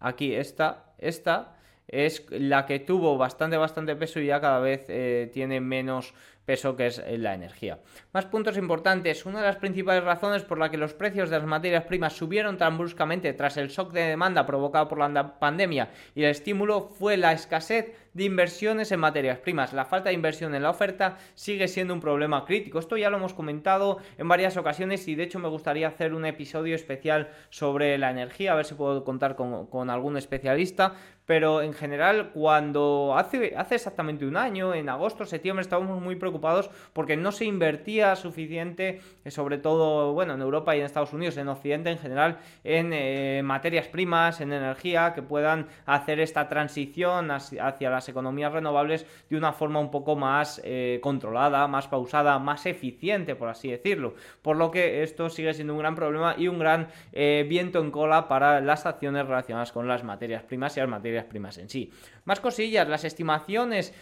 Aquí 0.00 0.34
esta 0.34 0.94
esta 0.98 1.56
es 1.86 2.26
la 2.30 2.66
que 2.66 2.80
tuvo 2.80 3.16
bastante 3.16 3.56
bastante 3.56 3.96
peso 3.96 4.20
y 4.20 4.26
ya 4.26 4.40
cada 4.40 4.60
vez 4.60 4.86
tiene 5.32 5.60
menos 5.60 6.14
peso 6.48 6.74
que 6.76 6.86
es 6.86 7.02
la 7.06 7.34
energía. 7.34 7.78
Más 8.14 8.24
puntos 8.24 8.56
importantes. 8.56 9.26
Una 9.26 9.40
de 9.40 9.48
las 9.48 9.56
principales 9.56 10.02
razones 10.02 10.44
por 10.44 10.58
la 10.58 10.70
que 10.70 10.78
los 10.78 10.94
precios 10.94 11.28
de 11.28 11.38
las 11.38 11.46
materias 11.46 11.84
primas 11.84 12.14
subieron 12.14 12.56
tan 12.56 12.78
bruscamente 12.78 13.34
tras 13.34 13.58
el 13.58 13.68
shock 13.68 13.92
de 13.92 14.04
demanda 14.04 14.46
provocado 14.46 14.88
por 14.88 14.96
la 14.96 15.38
pandemia 15.38 15.90
y 16.14 16.22
el 16.22 16.30
estímulo 16.30 16.88
fue 16.88 17.18
la 17.18 17.32
escasez 17.32 17.92
de 18.18 18.24
inversiones 18.24 18.90
en 18.90 18.98
materias 18.98 19.38
primas. 19.38 19.72
La 19.72 19.84
falta 19.84 20.08
de 20.08 20.14
inversión 20.16 20.52
en 20.56 20.64
la 20.64 20.70
oferta 20.70 21.18
sigue 21.34 21.68
siendo 21.68 21.94
un 21.94 22.00
problema 22.00 22.44
crítico. 22.44 22.80
Esto 22.80 22.96
ya 22.96 23.10
lo 23.10 23.16
hemos 23.16 23.32
comentado 23.32 23.98
en 24.18 24.26
varias 24.26 24.56
ocasiones 24.56 25.06
y 25.06 25.14
de 25.14 25.22
hecho 25.22 25.38
me 25.38 25.48
gustaría 25.48 25.86
hacer 25.86 26.12
un 26.12 26.26
episodio 26.26 26.74
especial 26.74 27.30
sobre 27.48 27.96
la 27.96 28.10
energía, 28.10 28.52
a 28.52 28.56
ver 28.56 28.64
si 28.64 28.74
puedo 28.74 29.04
contar 29.04 29.36
con, 29.36 29.88
algún 29.88 30.16
especialista. 30.16 30.94
Pero 31.26 31.60
en 31.60 31.74
general, 31.74 32.30
cuando 32.32 33.14
hace, 33.14 33.52
hace 33.54 33.74
exactamente 33.74 34.24
un 34.24 34.38
año, 34.38 34.72
en 34.72 34.88
agosto, 34.88 35.26
septiembre, 35.26 35.60
estábamos 35.60 36.00
muy 36.00 36.16
preocupados 36.16 36.70
porque 36.94 37.18
no 37.18 37.32
se 37.32 37.44
invertía 37.44 38.16
suficiente, 38.16 39.02
eh, 39.26 39.30
sobre 39.30 39.58
todo, 39.58 40.14
bueno, 40.14 40.32
en 40.32 40.40
Europa 40.40 40.74
y 40.74 40.80
en 40.80 40.86
Estados 40.86 41.12
Unidos, 41.12 41.36
en 41.36 41.48
Occidente 41.48 41.90
en 41.90 41.98
general, 41.98 42.38
en 42.64 42.94
eh, 42.94 43.42
materias 43.44 43.88
primas, 43.88 44.40
en 44.40 44.54
energía, 44.54 45.12
que 45.12 45.20
puedan 45.20 45.68
hacer 45.84 46.18
esta 46.18 46.48
transición 46.48 47.30
hacia 47.30 47.90
las 47.90 48.07
economías 48.08 48.52
renovables 48.52 49.06
de 49.30 49.36
una 49.36 49.52
forma 49.52 49.80
un 49.80 49.90
poco 49.90 50.16
más 50.16 50.60
eh, 50.64 50.98
controlada, 51.02 51.66
más 51.66 51.88
pausada, 51.88 52.38
más 52.38 52.66
eficiente, 52.66 53.34
por 53.34 53.48
así 53.48 53.70
decirlo. 53.70 54.14
Por 54.42 54.56
lo 54.56 54.70
que 54.70 55.02
esto 55.02 55.30
sigue 55.30 55.54
siendo 55.54 55.72
un 55.72 55.78
gran 55.78 55.94
problema 55.94 56.34
y 56.36 56.48
un 56.48 56.58
gran 56.58 56.88
viento 57.14 57.80
en 57.80 57.90
cola 57.90 58.28
para 58.28 58.60
las 58.60 58.86
acciones 58.86 59.26
relacionadas 59.26 59.72
con 59.72 59.88
las 59.88 60.04
materias 60.04 60.42
primas 60.42 60.76
y 60.76 60.80
las 60.80 60.88
materias 60.88 61.24
primas 61.24 61.58
en 61.58 61.68
sí. 61.68 61.92
Más 62.24 62.40
cosillas, 62.40 62.88
las 62.88 63.04
estimaciones 63.04 63.94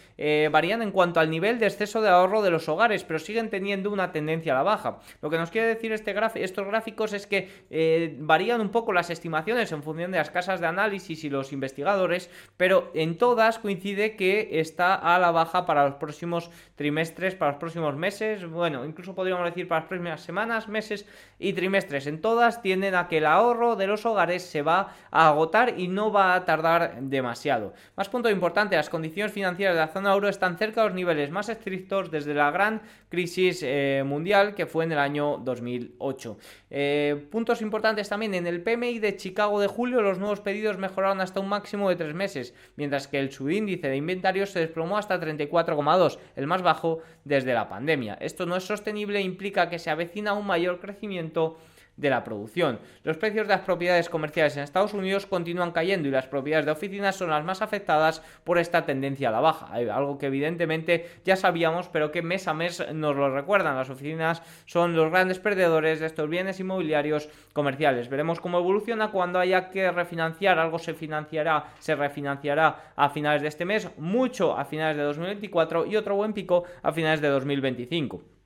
varían 0.51 0.81
en 0.81 0.91
cuanto 0.91 1.19
al 1.19 1.29
nivel 1.29 1.59
de 1.59 1.67
exceso 1.67 2.01
de 2.01 2.09
ahorro 2.09 2.41
de 2.41 2.49
los 2.49 2.67
hogares, 2.69 3.03
pero 3.03 3.19
siguen 3.19 3.49
teniendo 3.49 3.91
una 3.91 4.11
tendencia 4.11 4.53
a 4.53 4.57
la 4.57 4.63
baja. 4.63 4.99
Lo 5.21 5.29
que 5.29 5.37
nos 5.37 5.51
quiere 5.51 5.67
decir 5.67 5.91
este 5.91 6.13
estos 6.35 6.67
gráficos 6.67 7.13
es 7.13 7.27
que 7.27 7.49
eh, 7.69 8.15
varían 8.19 8.61
un 8.61 8.69
poco 8.69 8.93
las 8.93 9.09
estimaciones 9.09 9.71
en 9.71 9.83
función 9.83 10.11
de 10.11 10.17
las 10.17 10.31
casas 10.31 10.59
de 10.59 10.67
análisis 10.67 11.23
y 11.23 11.29
los 11.29 11.53
investigadores, 11.53 12.29
pero 12.57 12.91
en 12.93 13.17
todas 13.17 13.59
coincide 13.97 14.15
que 14.15 14.59
está 14.59 14.95
a 14.95 15.17
la 15.19 15.31
baja 15.31 15.65
para 15.65 15.85
los 15.85 15.95
próximos 15.95 16.49
trimestres, 16.75 17.35
para 17.35 17.51
los 17.51 17.59
próximos 17.59 17.95
meses, 17.95 18.47
bueno, 18.49 18.85
incluso 18.85 19.15
podríamos 19.15 19.45
decir 19.45 19.67
para 19.67 19.81
las 19.81 19.87
próximas 19.87 20.21
semanas, 20.21 20.67
meses 20.67 21.05
y 21.39 21.53
trimestres. 21.53 22.07
En 22.07 22.21
todas 22.21 22.61
tienden 22.61 22.95
a 22.95 23.07
que 23.07 23.17
el 23.17 23.25
ahorro 23.25 23.75
de 23.75 23.87
los 23.87 24.05
hogares 24.05 24.43
se 24.43 24.61
va 24.61 24.93
a 25.11 25.29
agotar 25.29 25.79
y 25.79 25.87
no 25.87 26.11
va 26.11 26.35
a 26.35 26.45
tardar 26.45 27.01
demasiado. 27.01 27.73
Más 27.95 28.09
punto 28.09 28.29
importante, 28.29 28.75
las 28.75 28.89
condiciones 28.89 29.33
financieras 29.33 29.75
de 29.75 29.81
la 29.81 29.87
zona 29.87 30.13
euro 30.13 30.29
están 30.29 30.57
cerca 30.57 30.81
de 30.81 30.87
los 30.89 30.95
niveles 30.95 31.31
más 31.31 31.49
estrictos 31.49 32.11
de 32.11 32.17
desde 32.17 32.33
la 32.33 32.49
gran 32.49 32.81
crisis 33.09 33.61
eh, 33.63 34.03
mundial 34.05 34.55
que 34.55 34.65
fue 34.65 34.83
en 34.83 34.91
el 34.91 34.99
año 34.99 35.37
2008. 35.37 36.37
Eh, 36.69 37.27
puntos 37.31 37.61
importantes 37.61 38.09
también, 38.09 38.33
en 38.33 38.47
el 38.47 38.61
PMI 38.61 38.99
de 38.99 39.15
Chicago 39.15 39.59
de 39.59 39.67
julio 39.67 40.01
los 40.01 40.19
nuevos 40.19 40.41
pedidos 40.41 40.77
mejoraron 40.77 41.21
hasta 41.21 41.39
un 41.39 41.49
máximo 41.49 41.89
de 41.89 41.95
tres 41.95 42.13
meses, 42.13 42.53
mientras 42.75 43.07
que 43.07 43.19
el 43.19 43.31
subíndice 43.31 43.87
de 43.87 43.95
inventarios 43.95 44.51
se 44.51 44.59
desplomó 44.59 44.97
hasta 44.97 45.19
34,2, 45.19 46.19
el 46.35 46.47
más 46.47 46.61
bajo 46.61 46.99
desde 47.23 47.53
la 47.53 47.69
pandemia. 47.69 48.17
Esto 48.19 48.45
no 48.45 48.55
es 48.55 48.63
sostenible 48.63 49.19
e 49.19 49.23
implica 49.23 49.69
que 49.69 49.79
se 49.79 49.89
avecina 49.89 50.33
un 50.33 50.45
mayor 50.45 50.79
crecimiento 50.79 51.57
de 51.97 52.09
la 52.09 52.23
producción. 52.23 52.79
Los 53.03 53.17
precios 53.17 53.47
de 53.47 53.53
las 53.55 53.65
propiedades 53.65 54.09
comerciales 54.09 54.55
en 54.55 54.63
Estados 54.63 54.93
Unidos 54.93 55.25
continúan 55.25 55.71
cayendo 55.71 56.07
y 56.07 56.11
las 56.11 56.27
propiedades 56.27 56.65
de 56.65 56.71
oficinas 56.71 57.15
son 57.15 57.31
las 57.31 57.43
más 57.43 57.61
afectadas 57.61 58.21
por 58.43 58.59
esta 58.59 58.85
tendencia 58.85 59.29
a 59.29 59.31
la 59.31 59.39
baja, 59.39 59.67
algo 59.73 60.17
que 60.17 60.27
evidentemente 60.27 61.09
ya 61.25 61.35
sabíamos, 61.35 61.89
pero 61.89 62.11
que 62.11 62.21
mes 62.21 62.47
a 62.47 62.53
mes 62.53 62.85
nos 62.93 63.15
lo 63.15 63.33
recuerdan. 63.33 63.75
Las 63.75 63.89
oficinas 63.89 64.43
son 64.65 64.95
los 64.95 65.09
grandes 65.09 65.39
perdedores 65.39 65.99
de 65.99 66.05
estos 66.05 66.29
bienes 66.29 66.59
inmobiliarios 66.59 67.29
comerciales. 67.53 68.09
Veremos 68.09 68.39
cómo 68.39 68.59
evoluciona 68.59 69.11
cuando 69.11 69.39
haya 69.39 69.69
que 69.69 69.91
refinanciar, 69.91 70.59
algo 70.59 70.79
se 70.79 70.93
financiará, 70.93 71.71
se 71.79 71.95
refinanciará 71.95 72.93
a 72.95 73.09
finales 73.09 73.41
de 73.41 73.47
este 73.47 73.65
mes, 73.65 73.89
mucho 73.97 74.57
a 74.57 74.65
finales 74.65 74.97
de 74.97 75.03
2024 75.03 75.87
y 75.87 75.95
otro 75.95 76.15
buen 76.15 76.33
pico 76.33 76.63
a 76.83 76.91
finales 76.91 77.21
de 77.21 77.29
2025. 77.29 78.36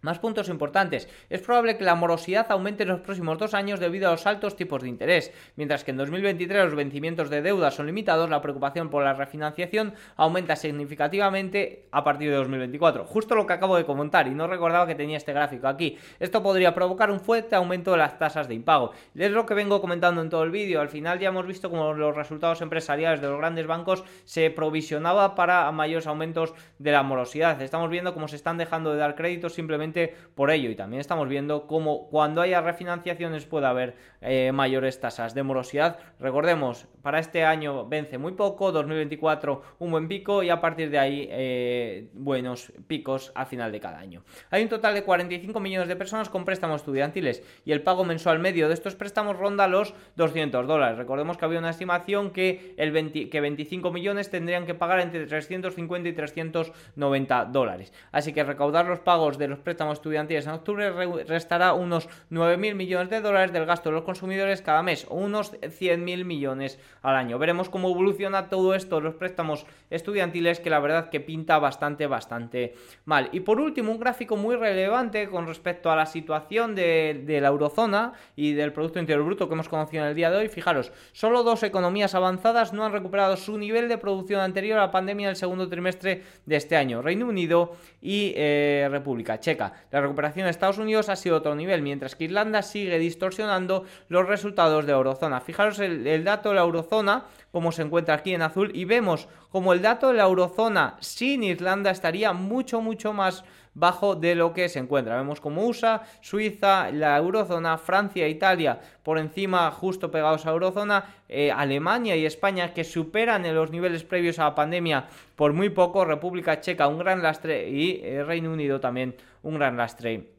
Más 0.00 0.20
puntos 0.20 0.48
importantes. 0.48 1.08
Es 1.28 1.42
probable 1.42 1.76
que 1.76 1.82
la 1.82 1.96
morosidad 1.96 2.46
aumente 2.50 2.84
en 2.84 2.90
los 2.90 3.00
próximos 3.00 3.36
dos 3.36 3.52
años 3.52 3.80
debido 3.80 4.06
a 4.06 4.12
los 4.12 4.26
altos 4.26 4.54
tipos 4.54 4.82
de 4.82 4.88
interés. 4.88 5.32
Mientras 5.56 5.82
que 5.82 5.90
en 5.90 5.96
2023 5.96 6.66
los 6.66 6.76
vencimientos 6.76 7.30
de 7.30 7.42
deuda 7.42 7.72
son 7.72 7.86
limitados, 7.86 8.30
la 8.30 8.40
preocupación 8.40 8.90
por 8.90 9.02
la 9.02 9.14
refinanciación 9.14 9.94
aumenta 10.14 10.54
significativamente 10.54 11.88
a 11.90 12.04
partir 12.04 12.30
de 12.30 12.36
2024. 12.36 13.06
Justo 13.06 13.34
lo 13.34 13.44
que 13.44 13.54
acabo 13.54 13.76
de 13.76 13.84
comentar 13.84 14.28
y 14.28 14.30
no 14.30 14.46
recordaba 14.46 14.86
que 14.86 14.94
tenía 14.94 15.16
este 15.16 15.32
gráfico 15.32 15.66
aquí. 15.66 15.98
Esto 16.20 16.44
podría 16.44 16.74
provocar 16.74 17.10
un 17.10 17.18
fuerte 17.18 17.56
aumento 17.56 17.90
de 17.90 17.98
las 17.98 18.18
tasas 18.20 18.46
de 18.46 18.54
impago. 18.54 18.92
Es 19.16 19.32
lo 19.32 19.46
que 19.46 19.54
vengo 19.54 19.80
comentando 19.80 20.22
en 20.22 20.30
todo 20.30 20.44
el 20.44 20.52
vídeo. 20.52 20.80
Al 20.80 20.90
final 20.90 21.18
ya 21.18 21.30
hemos 21.30 21.46
visto 21.46 21.70
como 21.70 21.92
los 21.92 22.14
resultados 22.14 22.60
empresariales 22.60 23.20
de 23.20 23.26
los 23.26 23.38
grandes 23.38 23.66
bancos 23.66 24.04
se 24.24 24.50
provisionaba 24.50 25.34
para 25.34 25.70
mayores 25.72 26.06
aumentos 26.06 26.54
de 26.78 26.92
la 26.92 27.02
morosidad. 27.02 27.60
Estamos 27.62 27.90
viendo 27.90 28.14
cómo 28.14 28.28
se 28.28 28.36
están 28.36 28.58
dejando 28.58 28.92
de 28.92 28.98
dar 28.98 29.16
créditos 29.16 29.54
simplemente 29.54 29.87
por 30.34 30.50
ello. 30.50 30.70
Y 30.70 30.76
también 30.76 31.00
estamos 31.00 31.28
viendo 31.28 31.66
cómo 31.66 32.08
cuando 32.08 32.40
haya 32.40 32.60
refinanciaciones 32.60 33.46
puede 33.46 33.66
haber 33.66 33.96
eh, 34.20 34.52
mayores 34.52 35.00
tasas 35.00 35.34
de 35.34 35.42
morosidad. 35.42 35.98
Recordemos, 36.18 36.86
para 37.02 37.18
este 37.18 37.44
año 37.44 37.86
vence 37.88 38.18
muy 38.18 38.32
poco, 38.32 38.72
2024 38.72 39.62
un 39.78 39.90
buen 39.90 40.08
pico 40.08 40.42
y 40.42 40.50
a 40.50 40.60
partir 40.60 40.90
de 40.90 40.98
ahí 40.98 41.28
eh, 41.30 42.08
buenos 42.12 42.72
picos 42.86 43.32
a 43.34 43.46
final 43.46 43.72
de 43.72 43.80
cada 43.80 43.98
año. 43.98 44.22
Hay 44.50 44.62
un 44.62 44.68
total 44.68 44.94
de 44.94 45.04
45 45.04 45.60
millones 45.60 45.88
de 45.88 45.96
personas 45.96 46.28
con 46.28 46.44
préstamos 46.44 46.82
estudiantiles 46.82 47.42
y 47.64 47.72
el 47.72 47.82
pago 47.82 48.04
mensual 48.04 48.38
medio 48.38 48.68
de 48.68 48.74
estos 48.74 48.94
préstamos 48.94 49.36
ronda 49.36 49.68
los 49.68 49.94
200 50.16 50.66
dólares. 50.66 50.98
Recordemos 50.98 51.36
que 51.36 51.44
había 51.44 51.58
una 51.58 51.70
estimación 51.70 52.30
que, 52.30 52.74
el 52.76 52.92
que 53.30 53.40
25 53.40 53.90
millones 53.90 54.30
tendrían 54.30 54.66
que 54.66 54.74
pagar 54.74 55.00
entre 55.00 55.26
350 55.26 56.08
y 56.08 56.12
390 56.12 57.44
dólares. 57.46 57.92
Así 58.12 58.32
que 58.32 58.44
recaudar 58.44 58.86
los 58.86 59.00
pagos 59.00 59.38
de 59.38 59.48
los 59.48 59.58
préstamos 59.60 59.77
estudiantiles 59.92 60.46
en 60.46 60.52
octubre 60.52 60.90
restará 61.24 61.72
unos 61.74 62.08
9.000 62.30 62.74
millones 62.74 63.10
de 63.10 63.20
dólares 63.20 63.52
del 63.52 63.66
gasto 63.66 63.88
de 63.88 63.94
los 63.94 64.04
consumidores 64.04 64.62
cada 64.62 64.82
mes 64.82 65.06
o 65.08 65.16
unos 65.16 65.52
100.000 65.60 66.24
millones 66.24 66.78
al 67.02 67.16
año. 67.16 67.38
Veremos 67.38 67.68
cómo 67.68 67.90
evoluciona 67.90 68.48
todo 68.48 68.74
esto, 68.74 69.00
los 69.00 69.14
préstamos 69.14 69.66
estudiantiles, 69.90 70.60
que 70.60 70.70
la 70.70 70.80
verdad 70.80 71.10
que 71.10 71.20
pinta 71.20 71.58
bastante, 71.58 72.06
bastante 72.06 72.74
mal. 73.04 73.28
Y 73.32 73.40
por 73.40 73.60
último, 73.60 73.92
un 73.92 74.00
gráfico 74.00 74.36
muy 74.36 74.56
relevante 74.56 75.28
con 75.28 75.46
respecto 75.46 75.90
a 75.90 75.96
la 75.96 76.06
situación 76.06 76.74
de, 76.74 77.22
de 77.24 77.40
la 77.40 77.48
eurozona 77.48 78.12
y 78.36 78.52
del 78.52 78.72
Producto 78.72 78.98
Interior 78.98 79.24
Bruto 79.24 79.48
que 79.48 79.54
hemos 79.54 79.68
conocido 79.68 80.02
en 80.02 80.10
el 80.10 80.14
día 80.14 80.30
de 80.30 80.36
hoy. 80.36 80.48
Fijaros, 80.48 80.92
solo 81.12 81.42
dos 81.42 81.62
economías 81.62 82.14
avanzadas 82.14 82.72
no 82.72 82.84
han 82.84 82.92
recuperado 82.92 83.36
su 83.36 83.58
nivel 83.58 83.88
de 83.88 83.98
producción 83.98 84.40
anterior 84.40 84.78
a 84.78 84.82
la 84.82 84.90
pandemia 84.90 85.28
del 85.28 85.36
segundo 85.36 85.68
trimestre 85.68 86.22
de 86.46 86.56
este 86.56 86.76
año, 86.76 87.02
Reino 87.02 87.26
Unido 87.26 87.76
y 88.00 88.32
eh, 88.36 88.88
República 88.90 89.40
Checa. 89.40 89.67
La 89.90 90.00
recuperación 90.00 90.44
de 90.44 90.50
Estados 90.50 90.78
Unidos 90.78 91.08
ha 91.08 91.16
sido 91.16 91.36
otro 91.36 91.54
nivel, 91.54 91.82
mientras 91.82 92.14
que 92.14 92.24
Irlanda 92.24 92.62
sigue 92.62 92.98
distorsionando 92.98 93.84
los 94.08 94.26
resultados 94.26 94.86
de 94.86 94.92
eurozona. 94.92 95.40
Fijaros 95.40 95.78
el, 95.78 96.24
dato 96.24 96.50
de 96.50 96.56
la 96.56 96.62
eurozona, 96.62 97.24
como 97.52 97.72
se 97.72 97.82
encuentra 97.82 98.14
aquí 98.14 98.34
en 98.34 98.42
azul, 98.42 98.70
y 98.74 98.84
vemos 98.84 99.28
como 99.50 99.72
el 99.72 99.82
dato 99.82 100.08
de 100.08 100.14
la 100.14 100.24
eurozona 100.24 100.96
sin 101.00 101.42
Irlanda 101.42 101.90
estaría 101.90 102.32
mucho, 102.32 102.80
mucho 102.80 103.12
más 103.12 103.44
bajo 103.78 104.16
de 104.16 104.34
lo 104.34 104.52
que 104.52 104.68
se 104.68 104.80
encuentra. 104.80 105.16
Vemos 105.16 105.40
como 105.40 105.64
USA, 105.64 106.02
Suiza, 106.20 106.90
la 106.90 107.16
eurozona, 107.16 107.78
Francia, 107.78 108.26
Italia 108.28 108.80
por 109.02 109.18
encima, 109.18 109.70
justo 109.70 110.10
pegados 110.10 110.46
a 110.46 110.50
eurozona, 110.50 111.04
eh, 111.28 111.52
Alemania 111.52 112.16
y 112.16 112.26
España 112.26 112.74
que 112.74 112.84
superan 112.84 113.46
en 113.46 113.54
los 113.54 113.70
niveles 113.70 114.02
previos 114.02 114.38
a 114.38 114.44
la 114.44 114.54
pandemia 114.54 115.06
por 115.36 115.52
muy 115.52 115.70
poco, 115.70 116.04
República 116.04 116.60
Checa 116.60 116.88
un 116.88 116.98
gran 116.98 117.22
lastre 117.22 117.68
y 117.70 118.00
eh, 118.02 118.24
Reino 118.24 118.52
Unido 118.52 118.80
también 118.80 119.14
un 119.48 119.54
gran 119.54 119.76
lastre 119.76 120.38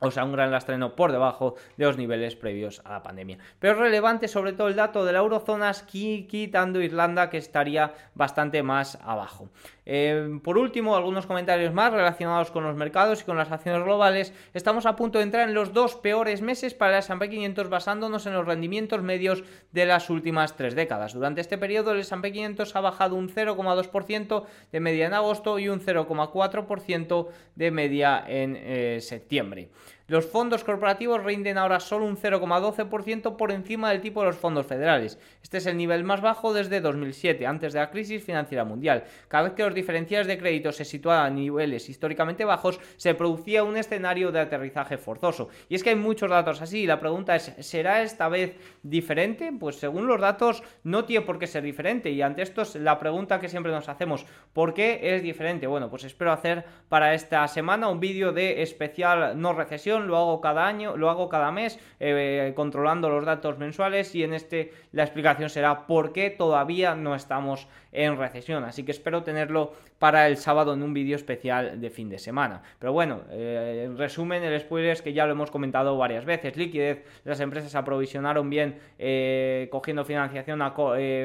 o 0.00 0.10
sea, 0.10 0.24
un 0.24 0.32
gran 0.32 0.50
lastreno 0.50 0.94
por 0.94 1.10
debajo 1.10 1.56
de 1.76 1.84
los 1.84 1.96
niveles 1.96 2.36
previos 2.36 2.80
a 2.84 2.92
la 2.92 3.02
pandemia. 3.02 3.38
Pero 3.58 3.74
es 3.74 3.78
relevante 3.80 4.28
sobre 4.28 4.52
todo 4.52 4.68
el 4.68 4.76
dato 4.76 5.04
de 5.04 5.12
la 5.12 5.18
eurozona, 5.18 5.72
quitando 5.86 6.80
Irlanda, 6.80 7.30
que 7.30 7.38
estaría 7.38 7.94
bastante 8.14 8.62
más 8.62 8.98
abajo. 9.02 9.48
Eh, 9.90 10.38
por 10.44 10.58
último, 10.58 10.94
algunos 10.94 11.24
comentarios 11.24 11.72
más 11.72 11.90
relacionados 11.90 12.50
con 12.50 12.62
los 12.62 12.76
mercados 12.76 13.22
y 13.22 13.24
con 13.24 13.38
las 13.38 13.50
acciones 13.50 13.82
globales. 13.82 14.34
Estamos 14.52 14.84
a 14.84 14.96
punto 14.96 15.16
de 15.16 15.24
entrar 15.24 15.48
en 15.48 15.54
los 15.54 15.72
dos 15.72 15.94
peores 15.94 16.42
meses 16.42 16.74
para 16.74 16.92
el 16.92 16.98
S&P 16.98 17.30
500 17.30 17.70
basándonos 17.70 18.26
en 18.26 18.34
los 18.34 18.44
rendimientos 18.44 19.02
medios 19.02 19.44
de 19.72 19.86
las 19.86 20.10
últimas 20.10 20.56
tres 20.56 20.74
décadas. 20.74 21.14
Durante 21.14 21.40
este 21.40 21.56
periodo 21.56 21.92
el 21.92 22.00
S&P 22.00 22.32
500 22.32 22.76
ha 22.76 22.80
bajado 22.82 23.16
un 23.16 23.30
0,2% 23.30 24.44
de 24.70 24.80
media 24.80 25.06
en 25.06 25.14
agosto 25.14 25.58
y 25.58 25.70
un 25.70 25.80
0,4% 25.80 27.28
de 27.54 27.70
media 27.70 28.22
en 28.28 28.56
eh, 28.58 28.98
septiembre. 29.00 29.70
Los 30.10 30.24
fondos 30.24 30.64
corporativos 30.64 31.22
rinden 31.22 31.58
ahora 31.58 31.80
solo 31.80 32.06
un 32.06 32.16
0,12% 32.16 33.36
por 33.36 33.52
encima 33.52 33.90
del 33.90 34.00
tipo 34.00 34.20
de 34.20 34.28
los 34.28 34.38
fondos 34.38 34.64
federales. 34.64 35.18
Este 35.42 35.58
es 35.58 35.66
el 35.66 35.76
nivel 35.76 36.02
más 36.02 36.22
bajo 36.22 36.54
desde 36.54 36.80
2007, 36.80 37.46
antes 37.46 37.74
de 37.74 37.80
la 37.80 37.90
crisis 37.90 38.24
financiera 38.24 38.64
mundial. 38.64 39.04
Cada 39.28 39.44
vez 39.44 39.52
que 39.52 39.64
los 39.64 39.74
diferenciales 39.74 40.26
de 40.26 40.38
crédito 40.38 40.72
se 40.72 40.86
situaban 40.86 41.26
a 41.26 41.34
niveles 41.34 41.90
históricamente 41.90 42.46
bajos, 42.46 42.80
se 42.96 43.14
producía 43.14 43.64
un 43.64 43.76
escenario 43.76 44.32
de 44.32 44.40
aterrizaje 44.40 44.96
forzoso. 44.96 45.50
Y 45.68 45.74
es 45.74 45.84
que 45.84 45.90
hay 45.90 45.96
muchos 45.96 46.30
datos 46.30 46.62
así. 46.62 46.86
La 46.86 47.00
pregunta 47.00 47.36
es, 47.36 47.52
¿será 47.60 48.00
esta 48.00 48.30
vez 48.30 48.56
diferente? 48.82 49.52
Pues 49.60 49.76
según 49.76 50.06
los 50.06 50.22
datos, 50.22 50.62
no 50.84 51.04
tiene 51.04 51.26
por 51.26 51.38
qué 51.38 51.46
ser 51.46 51.64
diferente. 51.64 52.08
Y 52.08 52.22
ante 52.22 52.40
esto 52.40 52.62
es 52.62 52.76
la 52.76 52.98
pregunta 52.98 53.40
que 53.40 53.50
siempre 53.50 53.72
nos 53.72 53.90
hacemos, 53.90 54.24
¿por 54.54 54.72
qué 54.72 55.00
es 55.02 55.22
diferente? 55.22 55.66
Bueno, 55.66 55.90
pues 55.90 56.04
espero 56.04 56.32
hacer 56.32 56.64
para 56.88 57.12
esta 57.12 57.46
semana 57.46 57.88
un 57.88 58.00
vídeo 58.00 58.32
de 58.32 58.62
especial 58.62 59.38
no 59.38 59.52
recesión 59.52 59.97
lo 60.06 60.16
hago 60.16 60.40
cada 60.40 60.66
año, 60.66 60.96
lo 60.96 61.10
hago 61.10 61.28
cada 61.28 61.50
mes, 61.50 61.78
eh, 62.00 62.52
controlando 62.54 63.08
los 63.08 63.24
datos 63.24 63.58
mensuales 63.58 64.14
y 64.14 64.22
en 64.22 64.34
este 64.34 64.72
la 64.92 65.02
explicación 65.02 65.50
será 65.50 65.86
por 65.86 66.12
qué 66.12 66.30
todavía 66.30 66.94
no 66.94 67.14
estamos 67.14 67.68
en 67.92 68.16
recesión. 68.16 68.64
Así 68.64 68.84
que 68.84 68.92
espero 68.92 69.22
tenerlo 69.22 69.72
para 69.98 70.28
el 70.28 70.36
sábado 70.36 70.74
en 70.74 70.82
un 70.82 70.94
vídeo 70.94 71.16
especial 71.16 71.80
de 71.80 71.90
fin 71.90 72.08
de 72.08 72.18
semana. 72.18 72.62
Pero 72.78 72.92
bueno, 72.92 73.22
eh, 73.30 73.84
en 73.86 73.98
resumen, 73.98 74.42
el 74.42 74.60
spoiler 74.60 74.92
es 74.92 75.02
que 75.02 75.12
ya 75.12 75.26
lo 75.26 75.32
hemos 75.32 75.50
comentado 75.50 75.96
varias 75.96 76.24
veces. 76.24 76.56
Liquidez, 76.56 77.04
las 77.24 77.40
empresas 77.40 77.74
aprovisionaron 77.74 78.48
bien 78.48 78.78
eh, 78.98 79.68
cogiendo 79.70 80.04
financiación 80.04 80.62
a, 80.62 80.74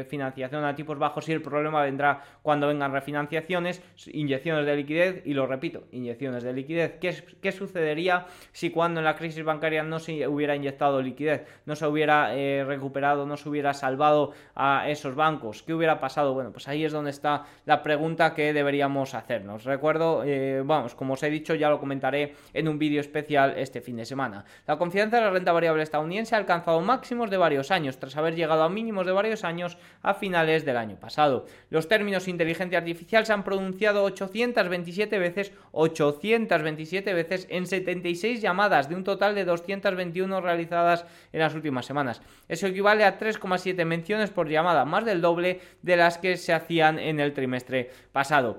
financiación 0.08 0.66
a 0.66 0.76
tipos 0.76 0.98
bajos 0.98 1.30
y 1.30 1.34
el 1.34 1.42
problema 1.42 1.84
vendrá 1.84 2.22
cuando 2.42 2.68
vengan 2.68 2.92
refinanciaciones, 2.92 3.82
inyecciones 4.08 4.66
de 4.66 4.76
liquidez 4.76 5.22
y 5.26 5.34
lo 5.34 5.46
repito, 5.46 5.84
inyecciones 5.92 6.44
de 6.44 6.54
liquidez. 6.54 6.98
¿Qué, 7.00 7.52
sucedería 7.52 8.26
si 8.52 8.72
cuando 8.72 9.00
en 9.00 9.06
la 9.06 9.16
crisis 9.16 9.44
bancaria 9.44 9.84
no 9.84 10.00
se 10.00 10.28
hubiera 10.28 10.56
inyectado 10.56 11.02
liquidez, 11.02 11.46
no 11.66 11.76
se 11.76 11.86
hubiera 11.86 12.36
eh, 12.36 12.64
recuperado, 12.66 13.28
no 13.28 13.38
se 13.38 13.48
hubiera 13.48 13.74
salvado 13.74 14.32
a 14.56 14.90
esos 14.90 15.16
bancos? 15.16 15.62
¿Qué 15.62 15.74
hubiera 15.74 16.00
pasado? 16.00 16.34
Bueno, 16.34 16.52
pues 16.52 16.68
ahí 16.68 16.84
es 16.84 16.92
donde 16.92 17.12
está 17.12 17.46
la 17.66 17.84
pregunta 17.84 18.34
que 18.34 18.63
deberíamos 18.64 19.14
hacernos. 19.14 19.66
Recuerdo, 19.66 20.24
eh, 20.26 20.62
vamos, 20.66 20.96
como 20.96 21.14
os 21.14 21.24
he 21.24 21.30
dicho, 21.30 21.54
ya 21.54 21.70
lo 21.70 21.80
comentaré 21.80 22.34
en 22.54 22.68
un 22.70 22.80
vídeo 22.80 23.02
especial 23.02 23.56
este 23.58 23.82
fin 23.82 23.98
de 23.98 24.06
semana. 24.06 24.46
La 24.66 24.78
confianza 24.78 25.18
de 25.18 25.24
la 25.24 25.32
renta 25.32 25.52
variable 25.52 25.84
estadounidense 25.84 26.36
ha 26.36 26.38
alcanzado 26.38 26.80
máximos 26.82 27.30
de 27.30 27.38
varios 27.38 27.72
años, 27.72 27.98
tras 27.98 28.16
haber 28.16 28.36
llegado 28.36 28.64
a 28.64 28.70
mínimos 28.70 29.06
de 29.06 29.12
varios 29.12 29.44
años 29.44 29.78
a 30.02 30.14
finales 30.14 30.64
del 30.64 30.78
año 30.78 30.96
pasado. 30.96 31.46
Los 31.70 31.88
términos 31.90 32.28
inteligencia 32.28 32.78
artificial 32.78 33.26
se 33.26 33.34
han 33.34 33.44
pronunciado 33.44 34.04
827 34.04 35.20
veces, 35.20 35.52
827 35.72 37.14
veces 37.14 37.48
en 37.50 37.68
76 37.68 38.42
llamadas 38.42 38.88
de 38.88 38.96
un 38.96 39.04
total 39.04 39.36
de 39.36 39.46
221 39.46 40.42
realizadas 40.42 41.06
en 41.34 41.42
las 41.42 41.54
últimas 41.54 41.86
semanas. 41.86 42.22
Eso 42.48 42.68
equivale 42.68 43.04
a 43.04 43.20
3,7 43.20 43.86
menciones 43.86 44.30
por 44.30 44.48
llamada, 44.48 44.86
más 44.86 45.04
del 45.04 45.22
doble 45.22 45.60
de 45.82 45.98
las 45.98 46.18
que 46.18 46.38
se 46.38 46.54
hacían 46.54 47.00
en 47.00 47.20
el 47.20 47.34
trimestre 47.34 47.92
pasado. 48.14 48.53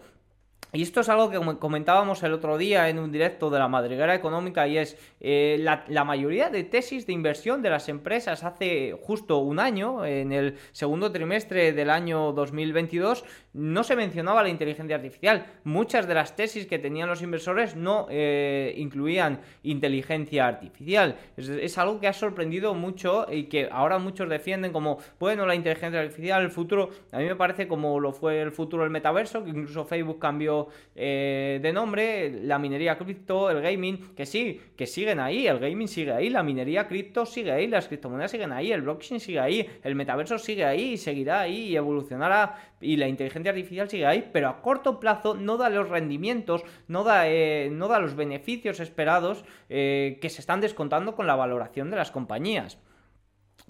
Y 0.74 0.82
esto 0.82 1.02
es 1.02 1.08
algo 1.08 1.30
que 1.30 1.38
comentábamos 1.60 2.20
el 2.24 2.32
otro 2.32 2.58
día 2.58 2.88
en 2.88 2.98
un 2.98 3.12
directo 3.12 3.48
de 3.48 3.60
la 3.60 3.68
madriguera 3.68 4.12
económica 4.12 4.66
y 4.66 4.76
es 4.78 4.98
eh, 5.20 5.56
la, 5.60 6.04
mayoría 6.04 6.50
de 6.50 6.64
tesis 6.64 7.06
de 7.06 7.12
inversión 7.12 7.62
de 7.62 7.70
las 7.70 7.88
empresas 7.88 8.42
hace 8.42 8.98
justo 9.00 9.38
un 9.38 9.60
año, 9.60 10.04
en 10.04 10.32
el 10.32 10.56
segundo 10.72 11.12
trimestre 11.12 11.72
del 11.72 11.90
año 11.90 12.32
2022, 12.32 13.24
no 13.52 13.84
se 13.84 13.94
mencionaba 13.94 14.42
la 14.42 14.48
inteligencia 14.48 14.96
artificial. 14.96 15.46
Muchas 15.62 16.08
de 16.08 16.14
las 16.14 16.34
tesis 16.34 16.66
que 16.66 16.80
tenían 16.80 17.08
los 17.08 17.22
inversores 17.22 17.76
no 17.76 18.08
eh, 18.10 18.74
incluían 18.76 19.42
inteligencia 19.62 20.48
artificial. 20.48 21.16
Es, 21.36 21.78
algo 21.78 22.00
que 22.00 22.08
ha 22.08 22.12
sorprendido 22.12 22.74
mucho 22.74 23.26
y 23.30 23.44
que 23.44 23.68
ahora 23.70 23.98
muchos 23.98 24.28
defienden 24.28 24.72
como, 24.72 24.98
bueno, 25.20 25.46
la 25.46 25.54
inteligencia 25.54 26.00
artificial, 26.00 26.42
el 26.42 26.50
futuro, 26.50 26.90
a 27.12 27.18
mí 27.18 27.26
me 27.26 27.36
parece 27.36 27.68
como 27.68 28.00
lo 28.00 28.12
fue 28.12 28.42
el 28.42 28.50
futuro 28.50 28.82
del 28.82 28.90
metaverso, 28.90 29.44
que 29.44 29.50
incluso 29.50 29.84
Facebook 29.84 30.18
cambió 30.18 30.63
eh, 30.94 31.58
de 31.62 31.72
nombre, 31.72 32.30
la 32.42 32.58
minería 32.58 32.96
cripto, 32.98 33.50
el 33.50 33.60
gaming, 33.60 34.14
que 34.14 34.26
sí, 34.26 34.60
que 34.76 34.86
siguen 34.86 35.20
ahí, 35.20 35.46
el 35.46 35.58
gaming 35.58 35.88
sigue 35.88 36.12
ahí, 36.12 36.30
la 36.30 36.42
minería 36.42 36.86
cripto 36.86 37.26
sigue 37.26 37.52
ahí, 37.52 37.66
las 37.66 37.88
criptomonedas 37.88 38.30
siguen 38.30 38.52
ahí, 38.52 38.72
el 38.72 38.82
blockchain 38.82 39.20
sigue 39.20 39.40
ahí, 39.40 39.68
el 39.82 39.94
metaverso 39.94 40.38
sigue 40.38 40.64
ahí 40.64 40.92
y 40.92 40.96
seguirá 40.96 41.40
ahí 41.40 41.68
y 41.68 41.76
evolucionará 41.76 42.74
y 42.80 42.96
la 42.96 43.08
inteligencia 43.08 43.50
artificial 43.50 43.88
sigue 43.88 44.06
ahí, 44.06 44.28
pero 44.32 44.48
a 44.48 44.60
corto 44.60 45.00
plazo 45.00 45.34
no 45.34 45.56
da 45.56 45.70
los 45.70 45.88
rendimientos, 45.88 46.62
no 46.88 47.02
da, 47.04 47.28
eh, 47.28 47.70
no 47.72 47.88
da 47.88 47.98
los 47.98 48.14
beneficios 48.14 48.80
esperados 48.80 49.44
eh, 49.68 50.18
que 50.20 50.30
se 50.30 50.40
están 50.40 50.60
descontando 50.60 51.14
con 51.14 51.26
la 51.26 51.36
valoración 51.36 51.90
de 51.90 51.96
las 51.96 52.10
compañías. 52.10 52.78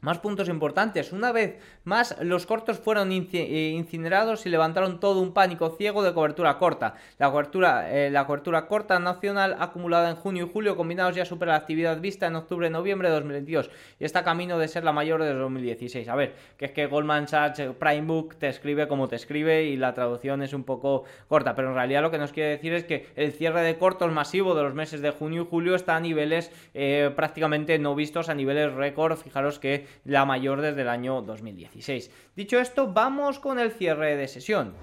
Más 0.04 0.18
puntos 0.18 0.50
importantes. 0.50 1.12
Una 1.12 1.32
vez 1.32 1.56
más, 1.84 2.14
los 2.20 2.44
cortos 2.44 2.78
fueron 2.78 3.10
eh, 3.10 3.70
incinerados 3.74 4.44
y 4.44 4.50
levantaron 4.50 5.00
todo 5.00 5.22
un 5.22 5.32
pánico 5.32 5.76
ciego 5.78 6.02
de 6.02 6.12
cobertura 6.12 6.58
corta. 6.58 6.96
La 7.18 7.30
cobertura, 7.30 7.90
eh, 7.90 8.10
la 8.10 8.26
cobertura 8.26 8.66
corta 8.66 8.98
nacional 8.98 9.56
acumulada 9.58 10.10
en 10.10 10.16
junio 10.16 10.44
y 10.44 10.52
julio 10.52 10.76
combinados 10.76 11.16
ya 11.16 11.24
supera 11.24 11.52
la 11.52 11.58
actividad 11.58 12.02
vista 12.02 12.26
en 12.26 12.36
octubre 12.36 12.68
noviembre 12.68 13.08
de 13.08 13.14
2022 13.14 13.70
y 13.98 14.04
está 14.04 14.24
camino 14.24 14.58
de 14.58 14.68
ser 14.68 14.84
la 14.84 14.92
mayor 14.92 15.22
de 15.22 15.32
2016. 15.32 16.06
A 16.10 16.16
ver, 16.16 16.34
que 16.58 16.66
es 16.66 16.72
que 16.72 16.84
Goldman 16.84 17.26
Sachs 17.26 17.60
eh, 17.60 17.70
Prime 17.70 18.02
Book 18.02 18.36
te 18.36 18.48
escribe 18.48 18.86
como 18.86 19.08
te 19.08 19.16
escribe 19.16 19.64
y 19.64 19.78
la 19.78 19.94
traducción 19.94 20.42
es 20.42 20.52
un 20.52 20.64
poco 20.64 21.04
corta, 21.28 21.54
pero 21.54 21.68
en 21.68 21.76
realidad 21.76 22.02
lo 22.02 22.10
que 22.10 22.18
nos 22.18 22.32
quiere 22.32 22.50
decir 22.50 22.74
es 22.74 22.84
que 22.84 23.06
el 23.16 23.32
cierre 23.32 23.62
de 23.62 23.78
cortos 23.78 24.12
masivo 24.12 24.54
de 24.54 24.64
los 24.64 24.74
meses 24.74 25.00
de 25.00 25.12
junio 25.12 25.44
y 25.44 25.46
julio 25.46 25.74
está 25.74 25.96
a 25.96 26.00
niveles 26.00 26.50
prácticamente 27.16 27.78
no 27.78 27.94
vistos, 27.94 28.28
a 28.28 28.34
niveles 28.34 28.74
récord. 28.74 29.16
Fijaros 29.16 29.58
que 29.58 29.73
la 30.04 30.24
mayor 30.24 30.60
desde 30.60 30.82
el 30.82 30.88
año 30.88 31.22
2016. 31.22 32.10
Dicho 32.36 32.58
esto, 32.58 32.92
vamos 32.92 33.38
con 33.38 33.58
el 33.58 33.72
cierre 33.72 34.16
de 34.16 34.28
sesión. 34.28 34.74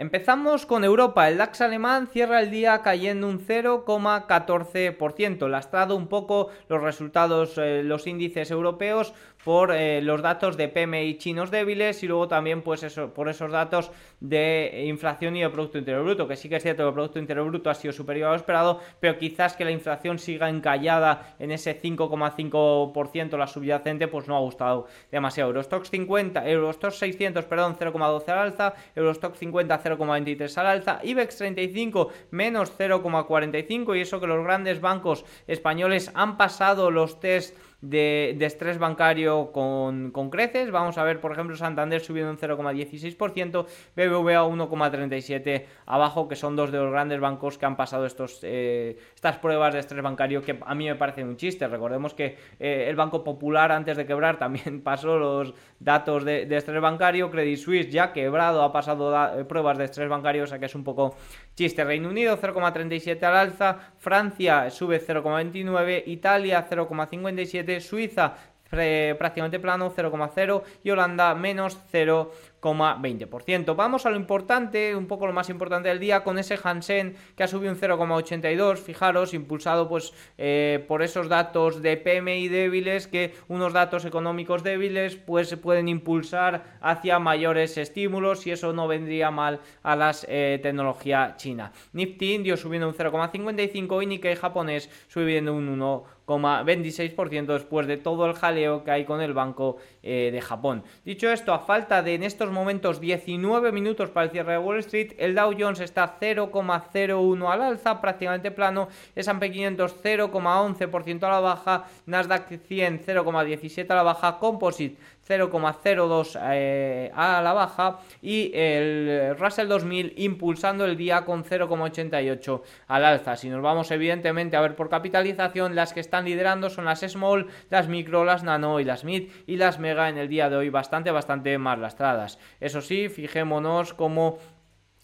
Empezamos 0.00 0.64
con 0.64 0.84
Europa. 0.84 1.28
El 1.28 1.38
DAX 1.38 1.60
alemán 1.60 2.06
cierra 2.06 2.40
el 2.40 2.52
día 2.52 2.82
cayendo 2.82 3.28
un 3.28 3.44
0,14%. 3.44 5.48
Lastrado 5.48 5.96
un 5.96 6.06
poco 6.06 6.50
los 6.68 6.80
resultados, 6.80 7.58
eh, 7.58 7.82
los 7.82 8.06
índices 8.06 8.52
europeos 8.52 9.12
por 9.44 9.72
eh, 9.72 10.02
los 10.02 10.22
datos 10.22 10.56
de 10.56 10.68
PMI 10.68 11.16
chinos 11.18 11.50
débiles 11.50 12.02
y 12.02 12.08
luego 12.08 12.28
también 12.28 12.62
pues 12.62 12.82
eso, 12.82 13.14
por 13.14 13.28
esos 13.28 13.52
datos 13.52 13.90
de 14.20 14.84
inflación 14.86 15.36
y 15.36 15.42
de 15.42 15.50
Producto 15.50 15.78
Interior 15.78 16.04
Bruto, 16.04 16.28
que 16.28 16.36
sí 16.36 16.48
que 16.48 16.56
es 16.56 16.62
cierto 16.62 16.82
que 16.82 16.88
el 16.88 16.94
Producto 16.94 17.18
Interior 17.18 17.46
Bruto 17.46 17.70
ha 17.70 17.74
sido 17.74 17.92
superior 17.92 18.28
a 18.28 18.30
lo 18.30 18.36
esperado, 18.36 18.80
pero 19.00 19.18
quizás 19.18 19.54
que 19.54 19.64
la 19.64 19.70
inflación 19.70 20.18
siga 20.18 20.48
encallada 20.48 21.34
en 21.38 21.52
ese 21.52 21.80
5,5% 21.80 23.36
la 23.36 23.46
subyacente, 23.46 24.08
pues 24.08 24.26
no 24.28 24.36
ha 24.36 24.40
gustado 24.40 24.86
demasiado. 25.10 25.50
Eurostox 25.50 25.90
50, 25.90 26.48
Eurostox 26.48 26.96
600, 26.96 27.44
perdón, 27.44 27.76
0,12 27.78 28.28
al 28.28 28.38
alza, 28.38 28.74
Eurostox 28.94 29.38
50 29.38 29.82
0,23 29.82 30.58
al 30.58 30.66
alza, 30.66 31.00
IBEX 31.02 31.36
35 31.36 32.08
menos 32.30 32.72
0,45 32.78 33.96
y 33.96 34.00
eso 34.00 34.20
que 34.20 34.26
los 34.26 34.44
grandes 34.44 34.80
bancos 34.80 35.24
españoles 35.46 36.10
han 36.14 36.36
pasado 36.36 36.90
los 36.90 37.20
test 37.20 37.56
de, 37.80 38.36
estrés 38.40 38.78
bancario 38.78 39.52
con, 39.52 40.10
creces. 40.30 40.70
Vamos 40.70 40.98
a 40.98 41.04
ver, 41.04 41.20
por 41.20 41.32
ejemplo, 41.32 41.56
Santander 41.56 42.00
subiendo 42.00 42.30
un 42.30 42.38
0,16%, 42.38 43.66
BBVA 43.96 44.44
1,37% 44.44 45.64
abajo, 45.86 46.28
que 46.28 46.36
son 46.36 46.56
dos 46.56 46.72
de 46.72 46.78
los 46.78 46.90
grandes 46.90 47.20
bancos 47.20 47.58
que 47.58 47.66
han 47.66 47.76
pasado 47.76 48.06
estos, 48.06 48.40
eh, 48.42 48.98
estas 49.14 49.38
pruebas 49.38 49.74
de 49.74 49.80
estrés 49.80 50.02
bancario 50.02 50.42
que 50.42 50.58
a 50.64 50.74
mí 50.74 50.86
me 50.86 50.96
parecen 50.96 51.28
un 51.28 51.36
chiste. 51.36 51.68
Recordemos 51.68 52.14
que 52.14 52.36
eh, 52.58 52.86
el 52.88 52.96
Banco 52.96 53.22
Popular 53.22 53.70
antes 53.72 53.96
de 53.96 54.06
quebrar 54.06 54.38
también 54.38 54.82
pasó 54.82 55.18
los 55.18 55.54
datos 55.78 56.24
de, 56.24 56.42
estrés 56.56 56.80
bancario. 56.80 57.30
Credit 57.30 57.58
Suisse 57.58 57.90
ya 57.90 58.12
quebrado 58.12 58.62
ha 58.62 58.72
pasado 58.72 59.46
pruebas 59.46 59.78
de 59.78 59.84
estrés 59.84 60.08
bancario, 60.08 60.44
o 60.44 60.46
sea 60.46 60.58
que 60.58 60.66
es 60.66 60.74
un 60.74 60.84
poco 60.84 61.14
chiste. 61.54 61.84
Reino 61.84 62.08
Unido 62.08 62.36
0,37 62.38 63.22
al 63.22 63.36
alza, 63.36 63.78
Francia 63.98 64.70
sube 64.70 65.00
0,29, 65.00 66.02
Italia 66.06 66.66
0,57 66.68 67.67
Suiza 67.80 68.36
prácticamente 68.70 69.58
plano 69.58 69.90
0,0 69.90 70.62
y 70.84 70.90
Holanda 70.90 71.34
menos 71.34 71.78
0,20%. 71.92 73.74
Vamos 73.74 74.06
a 74.06 74.10
lo 74.10 74.16
importante, 74.16 74.94
un 74.94 75.06
poco 75.06 75.26
lo 75.26 75.32
más 75.32 75.48
importante 75.48 75.88
del 75.88 75.98
día, 75.98 76.22
con 76.22 76.38
ese 76.38 76.58
Hansen 76.62 77.16
que 77.36 77.44
ha 77.44 77.48
subido 77.48 77.72
un 77.72 77.78
0,82, 77.78 78.76
fijaros, 78.76 79.34
impulsado 79.34 79.88
pues 79.88 80.12
eh, 80.36 80.84
por 80.86 81.02
esos 81.02 81.28
datos 81.28 81.82
de 81.82 81.96
PMI 81.96 82.48
débiles, 82.48 83.06
que 83.06 83.34
unos 83.48 83.72
datos 83.72 84.04
económicos 84.04 84.62
débiles 84.62 85.16
pues 85.16 85.54
pueden 85.56 85.88
impulsar 85.88 86.78
hacia 86.80 87.18
mayores 87.18 87.78
estímulos 87.78 88.46
y 88.46 88.52
eso 88.52 88.72
no 88.72 88.86
vendría 88.86 89.30
mal 89.30 89.60
a 89.82 89.96
las 89.96 90.26
eh, 90.28 90.60
tecnología 90.62 91.34
china. 91.36 91.72
Nifty 91.92 92.34
indio 92.34 92.56
subiendo 92.56 92.88
un 92.88 92.94
0,55 92.94 94.02
y 94.02 94.06
Nikkei 94.06 94.36
japonés 94.36 94.90
subiendo 95.08 95.54
un 95.54 95.68
1 95.68 96.17
26% 96.36 97.46
después 97.46 97.86
de 97.86 97.96
todo 97.96 98.26
el 98.26 98.34
jaleo 98.34 98.84
que 98.84 98.90
hay 98.90 99.04
con 99.04 99.20
el 99.20 99.32
Banco 99.32 99.76
eh, 100.02 100.30
de 100.32 100.40
Japón. 100.40 100.84
Dicho 101.04 101.30
esto, 101.30 101.54
a 101.54 101.60
falta 101.60 102.02
de 102.02 102.14
en 102.14 102.22
estos 102.22 102.50
momentos 102.50 103.00
19 103.00 103.72
minutos 103.72 104.10
para 104.10 104.24
el 104.24 104.30
cierre 104.30 104.52
de 104.52 104.58
Wall 104.58 104.78
Street, 104.80 105.12
el 105.18 105.34
Dow 105.34 105.54
Jones 105.58 105.80
está 105.80 106.18
0,01 106.20 107.52
al 107.52 107.62
alza, 107.62 108.00
prácticamente 108.00 108.50
plano, 108.50 108.88
S&P 109.14 109.50
500 109.50 110.04
0,11% 110.04 111.22
a 111.22 111.28
la 111.30 111.40
baja, 111.40 111.84
Nasdaq 112.06 112.60
100 112.66 113.04
0,17 113.06 113.90
a 113.90 113.94
la 113.94 114.02
baja, 114.02 114.38
Composite 114.38 114.96
0,02 115.28 116.38
eh, 116.52 117.10
a 117.14 117.42
la 117.42 117.52
baja 117.52 118.00
y 118.22 118.50
el 118.54 119.36
Russell 119.38 119.68
2000 119.68 120.14
impulsando 120.16 120.84
el 120.84 120.96
día 120.96 121.24
con 121.24 121.44
0,88 121.44 122.62
al 122.86 123.04
alza. 123.04 123.36
Si 123.36 123.48
nos 123.48 123.62
vamos 123.62 123.90
evidentemente 123.90 124.56
a 124.56 124.60
ver 124.60 124.76
por 124.76 124.88
capitalización, 124.88 125.74
las 125.74 125.92
que 125.92 126.00
están 126.00 126.24
liderando 126.24 126.70
son 126.70 126.86
las 126.86 127.00
small, 127.00 127.46
las 127.70 127.88
micro, 127.88 128.24
las 128.24 128.42
nano 128.42 128.80
y 128.80 128.84
las 128.84 129.04
mid 129.04 129.30
y 129.46 129.56
las 129.56 129.78
mega 129.78 130.08
en 130.08 130.18
el 130.18 130.28
día 130.28 130.48
de 130.48 130.56
hoy 130.56 130.70
bastante, 130.70 131.10
bastante 131.10 131.58
más 131.58 131.78
lastradas. 131.78 132.38
Eso 132.60 132.80
sí, 132.80 133.08
fijémonos 133.08 133.94
como 133.94 134.38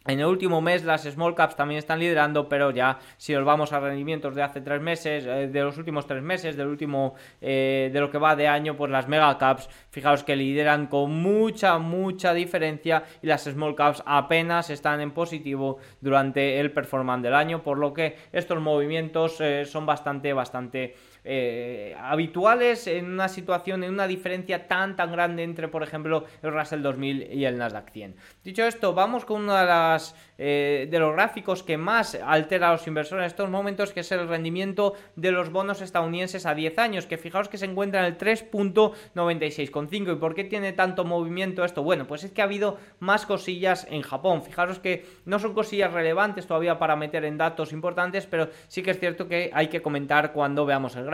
en 0.07 0.21
el 0.21 0.27
último 0.27 0.61
mes 0.61 0.85
las 0.85 1.03
small 1.03 1.35
caps 1.35 1.57
también 1.57 1.79
están 1.79 1.99
liderando, 1.99 2.49
pero 2.49 2.71
ya 2.71 2.99
si 3.17 3.33
nos 3.33 3.45
vamos 3.45 3.73
a 3.73 3.81
rendimientos 3.81 4.35
de 4.35 4.43
hace 4.43 4.61
tres 4.61 4.81
meses, 4.81 5.25
eh, 5.27 5.49
de 5.49 5.61
los 5.63 5.79
últimos 5.79 6.07
tres 6.07 6.23
meses, 6.23 6.57
del 6.57 6.67
último, 6.67 7.15
eh, 7.41 7.91
de 7.93 8.01
lo 8.01 8.11
que 8.11 8.19
va 8.19 8.37
de 8.37 8.47
año, 8.47 8.77
pues 8.77 8.91
las 8.91 9.09
mega 9.09 9.37
caps, 9.39 9.69
fijaos 9.91 10.23
que 10.23 10.37
lideran 10.37 10.89
con 10.89 11.11
mucha, 11.11 11.79
mucha 11.79 12.35
diferencia 12.35 13.05
y 13.23 13.27
las 13.27 13.45
small 13.45 13.75
caps 13.75 14.03
apenas 14.05 14.71
están 14.71 15.01
en 15.01 15.13
positivo 15.13 15.79
durante 16.01 16.61
el 16.61 16.71
performance 16.71 17.23
del 17.23 17.35
año, 17.35 17.63
por 17.63 17.79
lo 17.79 17.95
que 17.95 18.17
estos 18.33 18.61
movimientos 18.61 19.41
eh, 19.41 19.65
son 19.65 19.87
bastante, 19.87 20.33
bastante 20.33 20.95
eh, 21.27 21.97
habituales 21.99 22.87
en 22.87 23.07
una 23.07 23.29
situación, 23.29 23.83
en 23.83 23.95
una 23.95 24.07
diferencia 24.07 24.69
tan 24.69 24.95
tan 24.95 25.11
grande 25.11 25.43
entre, 25.43 25.69
por 25.69 25.83
ejemplo, 25.83 26.25
el 26.43 26.53
Russell 26.53 26.83
2000 26.83 27.33
y 27.33 27.47
el 27.47 27.57
Nasdaq 27.57 27.91
100. 27.91 28.17
Dicho 28.45 28.65
esto, 28.65 28.93
vamos 28.93 29.25
con 29.25 29.41
uno 29.43 29.57
de, 29.57 29.65
las, 29.65 30.15
eh, 30.37 30.87
de 30.91 30.99
los 30.99 31.15
gráficos 31.15 31.63
que 31.63 31.79
más 31.79 32.15
altera 32.15 32.69
a 32.69 32.73
los 32.73 32.87
inversores 32.87 33.23
en 33.23 33.27
estos 33.27 33.49
momentos, 33.49 33.93
que 33.93 34.01
es 34.01 34.13
el 34.13 34.29
rendimiento 34.29 34.93
de 35.17 35.33
los 35.33 35.51
bonos 35.51 35.81
estadounidenses 35.81 36.45
a 36.45 36.55
10 36.55 36.79
años, 36.79 37.07
que 37.07 37.17
fijaos 37.17 37.49
que 37.49 37.57
se 37.57 37.65
encuentra 37.65 38.01
en 38.01 38.07
el 38.07 38.19
3.96,5. 38.19 40.13
¿Y 40.13 40.17
por 40.17 40.35
qué 40.35 40.45
tiene 40.45 40.75
tanto 40.75 41.07
movimiento 41.07 41.65
esto? 41.65 41.83
Bueno, 41.83 42.07
pues 42.07 42.25
es 42.25 42.33
que 42.33 42.43
ha 42.43 42.45
habido 42.45 42.77
más 43.01 43.25
cosillas 43.25 43.87
en 43.91 44.03
Japón. 44.03 44.43
Fijaros 44.43 44.79
que 44.79 45.07
no 45.25 45.39
son 45.39 45.55
cosillas 45.55 45.91
relevantes 45.93 46.47
todavía 46.47 46.79
para 46.79 46.97
meter 46.97 47.25
en 47.25 47.39
datos 47.39 47.73
importantes, 47.73 48.27
pero 48.27 48.51
sí 48.69 48.83
que 48.83 48.91
es 48.91 49.01
cierto 49.01 49.27
que 49.27 49.51
hay 49.55 49.69
que 49.69 49.81
comentar 49.81 50.35
cuando 50.35 50.67
veamos 50.67 50.97
el 50.97 51.05
gráfico 51.05 51.14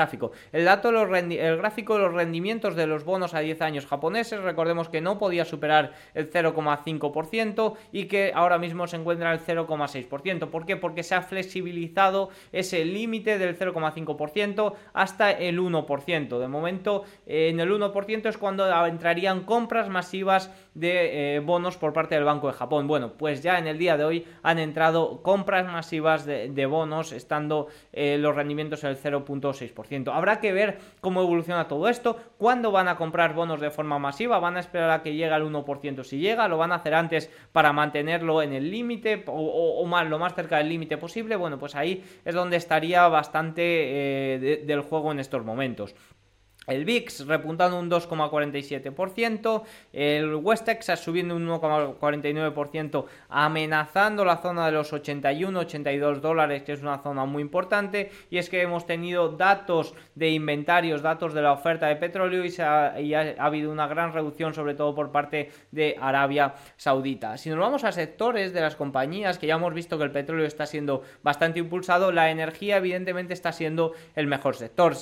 El, 0.52 0.64
gráfico 0.64 1.94
de 1.94 2.02
los 2.02 2.14
rendimientos 2.14 2.76
de 2.76 2.86
los 2.86 3.04
bonos 3.04 3.34
a 3.34 3.40
10 3.40 3.60
años 3.62 3.86
japoneses, 3.86 4.40
recordemos 4.40 4.88
que 4.88 5.00
no 5.00 5.18
podía 5.18 5.44
superar 5.44 5.92
el 6.14 6.30
0,5% 6.30 7.74
y 7.92 8.04
que 8.04 8.32
ahora 8.34 8.58
mismo 8.58 8.86
se 8.86 8.96
encuentra 8.96 9.32
en 9.32 9.40
el 9.40 9.44
0,6%. 9.44 10.48
¿Por 10.48 10.66
qué? 10.66 10.76
Porque 10.76 11.02
se 11.02 11.14
ha 11.14 11.22
flexibilizado 11.22 12.30
ese 12.52 12.84
límite 12.84 13.38
del 13.38 13.58
0,5% 13.58 14.74
hasta 14.92 15.30
el 15.30 15.60
1%. 15.60 16.38
De 16.38 16.48
momento, 16.48 17.04
en 17.26 17.60
el 17.60 17.70
1% 17.70 18.28
es 18.28 18.38
cuando 18.38 18.86
entrarían 18.86 19.44
compras 19.44 19.88
masivas 19.88 20.50
de 20.74 21.36
eh, 21.36 21.40
bonos 21.40 21.76
por 21.76 21.92
parte 21.92 22.14
del 22.14 22.24
Banco 22.24 22.46
de 22.46 22.52
Japón. 22.52 22.86
Bueno, 22.86 23.12
pues 23.14 23.42
ya 23.42 23.58
en 23.58 23.66
el 23.66 23.78
día 23.78 23.96
de 23.96 24.04
hoy 24.04 24.26
han 24.42 24.58
entrado 24.58 25.22
compras 25.22 25.66
masivas 25.66 26.24
de, 26.24 26.66
bonos, 26.66 27.12
estando 27.12 27.68
eh, 27.92 28.18
los 28.18 28.34
rendimientos 28.34 28.84
en 28.84 28.90
el 28.90 28.98
0,6%. 28.98 30.12
Habrá 30.14 30.40
que 30.40 30.52
ver 30.52 30.78
cómo 31.00 31.22
evoluciona 31.22 31.68
todo 31.68 31.88
esto, 31.88 32.16
cuándo 32.38 32.70
van 32.70 32.88
a 32.88 32.96
comprar 32.96 33.34
bonos 33.34 33.60
de 33.60 33.70
forma 33.70 33.98
masiva, 33.98 34.38
van 34.38 34.56
a 34.56 34.60
esperar 34.60 34.90
a 34.90 35.02
que 35.02 35.14
llegue 35.14 35.32
al 35.32 35.44
1% 35.44 36.04
si 36.04 36.18
llega, 36.18 36.48
lo 36.48 36.58
van 36.58 36.72
a 36.72 36.76
hacer 36.76 36.94
antes 36.94 37.30
para 37.52 37.72
mantenerlo 37.72 38.42
en 38.42 38.52
el 38.52 38.70
límite 38.70 39.24
o, 39.26 39.86
lo 40.00 40.18
más 40.18 40.34
cerca 40.34 40.58
del 40.58 40.68
límite 40.68 40.96
posible. 40.96 41.36
Bueno, 41.36 41.58
pues 41.58 41.74
ahí 41.74 42.04
es 42.24 42.34
donde 42.34 42.56
estaría 42.56 43.06
bastante 43.08 43.62
eh, 43.64 44.62
del 44.64 44.80
juego 44.82 45.12
en 45.12 45.20
estos 45.20 45.44
momentos. 45.44 45.94
El 46.70 46.84
VIX 46.84 47.26
repuntando 47.26 47.78
un 47.78 47.90
2,47%, 47.90 49.62
el 49.92 50.34
West 50.36 50.64
Texas 50.64 51.00
subiendo 51.00 51.34
un 51.34 51.48
1,49%, 51.48 53.04
amenazando 53.28 54.24
la 54.24 54.36
zona 54.36 54.66
de 54.66 54.72
los 54.72 54.92
81-82 54.92 56.20
dólares, 56.20 56.62
que 56.62 56.72
es 56.72 56.82
una 56.82 56.98
zona 56.98 57.24
muy 57.24 57.42
importante, 57.42 58.10
y 58.30 58.38
es 58.38 58.48
que 58.48 58.62
hemos 58.62 58.86
tenido 58.86 59.30
datos 59.30 59.94
de 60.14 60.30
inventarios, 60.30 61.02
datos 61.02 61.34
de 61.34 61.42
la 61.42 61.52
oferta 61.52 61.88
de 61.88 61.96
petróleo 61.96 62.44
y, 62.44 62.54
ha, 62.60 62.94
ha, 62.94 63.44
habido 63.44 63.72
una 63.72 63.88
gran 63.88 64.12
reducción, 64.12 64.54
sobre 64.54 64.74
todo 64.74 64.94
por 64.94 65.10
parte 65.10 65.50
de 65.72 65.96
Arabia 66.00 66.54
Saudita. 66.76 67.36
Si 67.36 67.50
nos 67.50 67.58
vamos 67.58 67.82
a 67.82 67.90
sectores 67.90 68.52
de 68.52 68.60
las 68.60 68.76
compañías, 68.76 69.38
que 69.38 69.48
ya 69.48 69.56
hemos 69.56 69.74
visto 69.74 69.98
que 69.98 70.04
el 70.04 70.12
petróleo 70.12 70.46
está 70.46 70.66
siendo 70.66 71.02
bastante 71.22 71.58
impulsado, 71.58 72.12
la 72.12 72.30
energía 72.30 72.76
evidentemente 72.76 73.34
está 73.34 73.50
siendo 73.50 73.92
el 74.14 74.28
mejor 74.28 74.54
sector. 74.54 74.94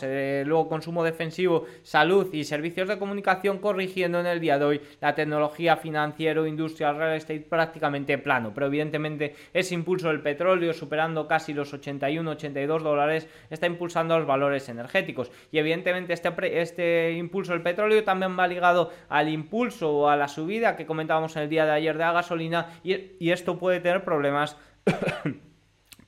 luego 0.46 0.68
consumo 0.68 1.04
defensivo 1.04 1.58
salud 1.83 2.33
y 2.33 2.44
servicios 2.44 2.88
de 2.88 2.99
comunicación, 2.99 3.59
corrigiendo 3.59 4.21
en 4.21 4.27
el 4.27 4.40
día 4.40 4.59
de 4.59 4.64
hoy 4.64 4.81
la 5.01 5.14
tecnología 5.14 5.77
financiero, 5.77 6.47
industrial, 6.47 6.97
real 6.97 7.16
estate 7.16 7.40
prácticamente 7.40 8.18
plano. 8.18 8.53
Pero 8.55 8.66
evidentemente 8.66 9.35
ese 9.53 9.75
impulso 9.75 10.09
del 10.09 10.21
petróleo 10.21 10.73
superando 10.73 11.27
casi 11.27 11.53
los 11.53 11.73
81-82 11.75 12.83
dólares 12.83 13.29
está 13.51 13.66
impulsando 13.66 14.18
los 14.18 14.27
valores 14.27 14.68
energéticos. 14.68 15.31
Y 15.51 15.59
evidentemente 15.59 16.12
este, 16.12 16.61
este 16.61 17.12
impulso 17.12 17.53
del 17.53 17.62
petróleo 17.62 18.05
también 18.05 18.38
va 18.38 18.47
ligado 18.47 18.92
al 19.09 19.29
impulso 19.29 19.90
o 19.92 20.09
a 20.09 20.16
la 20.16 20.29
subida 20.29 20.77
que 20.77 20.87
comentábamos 20.87 21.37
en 21.37 21.42
el 21.42 21.49
día 21.49 21.64
de 21.64 21.73
ayer 21.73 21.97
de 21.97 22.05
la 22.05 22.12
gasolina 22.12 22.81
y, 22.83 23.12
y 23.18 23.31
esto 23.31 23.59
puede 23.59 23.81
tener 23.81 24.05
problemas 24.05 24.57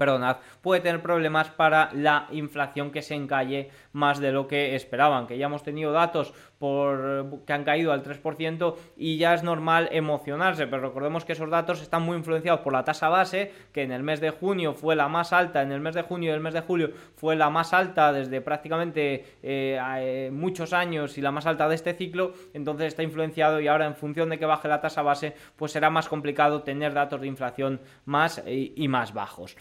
perdonad, 0.01 0.39
puede 0.63 0.81
tener 0.81 1.03
problemas 1.03 1.51
para 1.51 1.91
la 1.93 2.27
inflación 2.31 2.91
que 2.91 3.03
se 3.03 3.15
encalle 3.15 3.71
más 3.93 4.21
de 4.21 4.33
lo 4.33 4.47
que 4.47 4.75
esperaban, 4.75 5.27
que 5.27 5.39
ya 5.39 5.47
hemos 5.47 5.63
tenido 5.63 5.93
datos 5.93 6.33
por, 6.59 7.41
que 7.47 7.53
han 7.53 7.65
caído 7.65 7.93
al 7.93 8.03
3% 8.03 8.77
y 8.97 9.17
ya 9.17 9.35
es 9.35 9.43
normal 9.43 9.89
emocionarse, 9.93 10.67
pero 10.67 10.83
recordemos 10.83 11.25
que 11.25 11.33
esos 11.33 11.51
datos 11.51 11.81
están 11.83 12.03
muy 12.03 12.17
influenciados 12.17 12.61
por 12.61 12.73
la 12.73 12.85
tasa 12.85 13.09
base, 13.09 13.53
que 13.73 13.83
en 13.83 13.93
el 13.93 14.03
mes 14.03 14.21
de 14.21 14.31
junio 14.31 14.75
fue 14.75 14.97
la 14.97 15.09
más 15.09 15.33
alta, 15.33 15.63
en 15.63 15.73
el 15.73 15.81
mes 15.81 15.95
de 15.95 16.03
junio 16.03 16.31
y 16.31 16.35
el 16.35 16.41
mes 16.41 16.55
de 16.55 16.61
julio 16.61 16.91
fue 17.17 17.37
la 17.37 17.51
más 17.51 17.73
alta 17.73 18.13
desde 18.13 18.41
prácticamente 18.41 19.39
eh, 19.43 19.81
eh, 19.99 20.31
muchos 20.33 20.73
años 20.73 21.17
y 21.19 21.21
la 21.21 21.31
más 21.31 21.47
alta 21.47 21.69
de 21.69 21.75
este 21.75 21.95
ciclo, 21.95 22.35
entonces 22.53 22.89
está 22.89 23.03
influenciado 23.03 23.61
y 23.61 23.69
ahora 23.69 23.87
en 23.87 23.97
función 23.97 24.31
de 24.31 24.39
que 24.39 24.47
baje 24.47 24.69
la 24.69 24.81
tasa 24.81 25.03
base, 25.03 25.35
pues 25.57 25.73
será 25.73 25.91
más 25.91 26.09
complicado 26.09 26.63
tener 26.63 26.93
datos 26.93 27.21
de 27.21 27.27
inflación 27.27 27.81
más 28.05 28.43
y 28.47 28.89
más 28.89 29.13
bajos. 29.15 29.57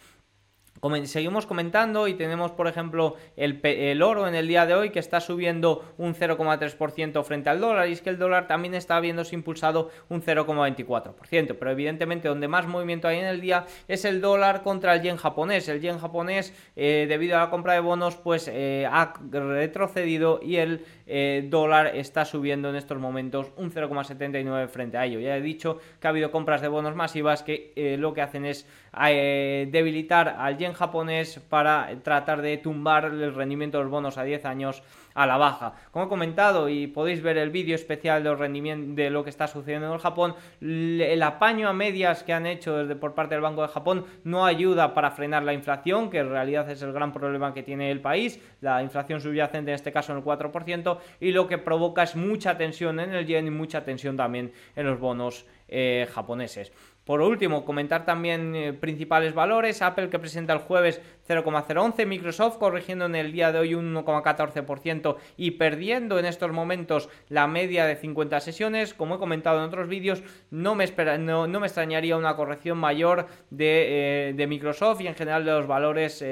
Seguimos 1.04 1.46
comentando 1.46 2.08
y 2.08 2.14
tenemos, 2.14 2.52
por 2.52 2.68
ejemplo, 2.68 3.16
el, 3.36 4.02
oro 4.02 4.28
en 4.28 4.36
el 4.36 4.48
día 4.48 4.66
de 4.66 4.76
hoy 4.76 4.92
que 4.92 5.00
está 5.00 5.20
subiendo 5.20 5.84
un 5.98 6.16
0,3% 6.16 7.24
frente 7.24 7.50
al 7.50 7.60
dólar 7.60 7.90
y 7.90 7.94
es 7.94 8.02
que 8.02 8.10
el 8.10 8.18
dólar 8.18 8.48
también 8.48 8.74
está 8.74 9.00
viéndose 9.02 9.36
impulsado 9.36 9.90
un 10.08 10.22
0,24%, 10.22 11.58
pero 11.60 11.72
evidentemente 11.72 12.30
donde 12.30 12.48
más 12.48 12.66
movimiento 12.66 13.10
hay 13.10 13.20
en 13.20 13.26
el 13.26 13.42
día 13.42 13.66
es 13.90 14.06
el 14.06 14.22
dólar 14.22 14.64
contra 14.64 14.96
el 14.96 15.02
yen 15.02 15.18
japonés. 15.18 15.68
El 15.68 15.82
yen 15.82 16.00
japonés, 16.00 16.54
eh, 16.78 17.08
debido 17.10 17.36
a 17.36 17.42
la 17.42 17.50
compra 17.50 17.74
de 17.74 17.82
bonos, 17.82 18.16
pues 18.16 18.48
eh, 18.48 18.88
ha 18.90 19.14
retrocedido 19.32 20.40
y 20.42 20.58
el 20.58 20.86
eh, 21.12 21.48
dólar 21.50 21.96
está 21.96 22.24
subiendo 22.24 22.70
en 22.70 22.76
estos 22.76 23.00
momentos 23.00 23.52
un 23.58 23.72
0,79 23.72 24.68
frente 24.68 24.98
a 24.98 25.06
ello. 25.06 25.20
Ya 25.20 25.36
he 25.36 25.42
dicho 25.42 25.80
que 26.00 26.08
ha 26.08 26.12
habido 26.12 26.30
compras 26.30 26.62
de 26.62 26.68
bonos 26.68 26.96
masivas 26.96 27.42
que 27.42 27.74
eh, 27.76 27.98
lo 27.98 28.14
que 28.14 28.22
hacen 28.22 28.46
es 28.46 28.68
eh, 29.08 29.68
debilitar 29.72 30.36
al 30.38 30.58
yen 30.58 30.74
japonés 30.74 31.40
para 31.50 31.90
tratar 32.04 32.44
de 32.44 32.58
tumbar 32.58 33.06
el 33.06 33.34
rendimiento 33.34 33.80
de 33.80 33.86
los 33.86 33.92
bonos 33.92 34.20
a 34.20 34.24
10 34.24 34.46
años 34.46 34.84
a 35.20 35.28
la 35.28 35.36
baja. 35.36 35.74
Como 35.92 36.06
he 36.06 36.08
comentado 36.08 36.70
y 36.70 36.88
podéis 36.88 37.22
ver 37.22 37.38
el 37.38 37.50
vídeo 37.50 37.76
especial 37.76 38.24
de, 38.24 38.34
rendimiento, 38.34 38.96
de 38.96 39.10
lo 39.10 39.26
que 39.26 39.30
está 39.30 39.48
sucediendo 39.48 39.92
en 39.92 40.00
Japón, 40.00 40.34
el 40.62 41.22
apaño 41.22 41.68
a 41.68 41.74
medias 41.74 42.24
que 42.24 42.32
han 42.32 42.46
hecho 42.46 42.78
desde 42.78 42.96
por 42.96 43.16
parte 43.16 43.36
del 43.36 43.42
Banco 43.42 43.62
de 43.62 43.68
Japón 43.68 44.06
no 44.24 44.46
ayuda 44.46 44.94
para 44.94 45.12
frenar 45.12 45.44
la 45.44 45.54
inflación, 45.54 46.10
que 46.10 46.20
en 46.20 46.30
realidad 46.30 46.72
es 46.72 46.82
el 46.84 46.94
gran 46.94 47.12
problema 47.12 47.54
que 47.54 47.64
tiene 47.64 47.92
el 47.92 48.00
país, 48.00 48.40
la 48.62 48.82
inflación 48.82 49.20
subyacente 49.20 49.72
en 49.72 49.76
este 49.76 49.92
caso 49.92 50.14
en 50.14 50.20
el 50.20 50.24
4%, 50.24 51.00
y 51.20 51.34
lo 51.34 51.48
que 51.50 51.58
provoca 51.58 52.04
es 52.04 52.16
mucha 52.16 52.58
tensión 52.58 53.02
en 53.02 53.14
el 53.14 53.26
yen 53.26 53.48
y 53.48 53.52
mucha 53.52 53.84
tensión 53.84 54.16
también 54.16 54.54
en 54.78 54.86
los 54.86 55.02
bonos 55.02 55.46
eh, 55.68 56.08
japoneses. 56.14 56.72
Por 57.10 57.22
último, 57.22 57.66
comentar 57.66 58.06
también 58.06 58.54
eh, 58.54 58.72
principales 58.72 59.34
valores. 59.34 59.82
Apple 59.82 60.12
que 60.12 60.20
presenta 60.20 60.54
el 60.54 60.60
jueves 60.60 61.02
0,011, 61.28 62.06
Microsoft 62.06 62.60
corrigiendo 62.60 63.08
en 63.08 63.16
el 63.16 63.32
día 63.32 63.52
de 63.52 63.58
hoy 63.58 63.74
un 63.74 63.96
1,14% 63.96 65.16
y 65.36 65.50
perdiendo 65.50 66.20
en 66.20 66.26
estos 66.26 66.52
momentos 66.52 67.10
la 67.28 67.48
media 67.48 67.88
de 67.88 67.96
50 67.96 68.40
sesiones. 68.42 68.94
Como 68.94 69.16
he 69.16 69.18
comentado 69.18 69.58
en 69.58 69.64
otros 69.64 69.88
vídeos, 69.88 70.22
no 70.52 70.76
me, 70.76 70.86
no, 71.18 71.48
me 71.48 71.66
extrañaría 71.66 72.16
una 72.16 72.36
corrección 72.36 72.78
mayor 72.78 73.26
de, 73.50 74.36
eh, 74.38 74.48
Microsoft 74.48 75.02
y 75.02 75.08
en 75.08 75.16
general 75.16 75.46
de 75.46 75.52
los 75.52 75.66
valores 75.66 76.24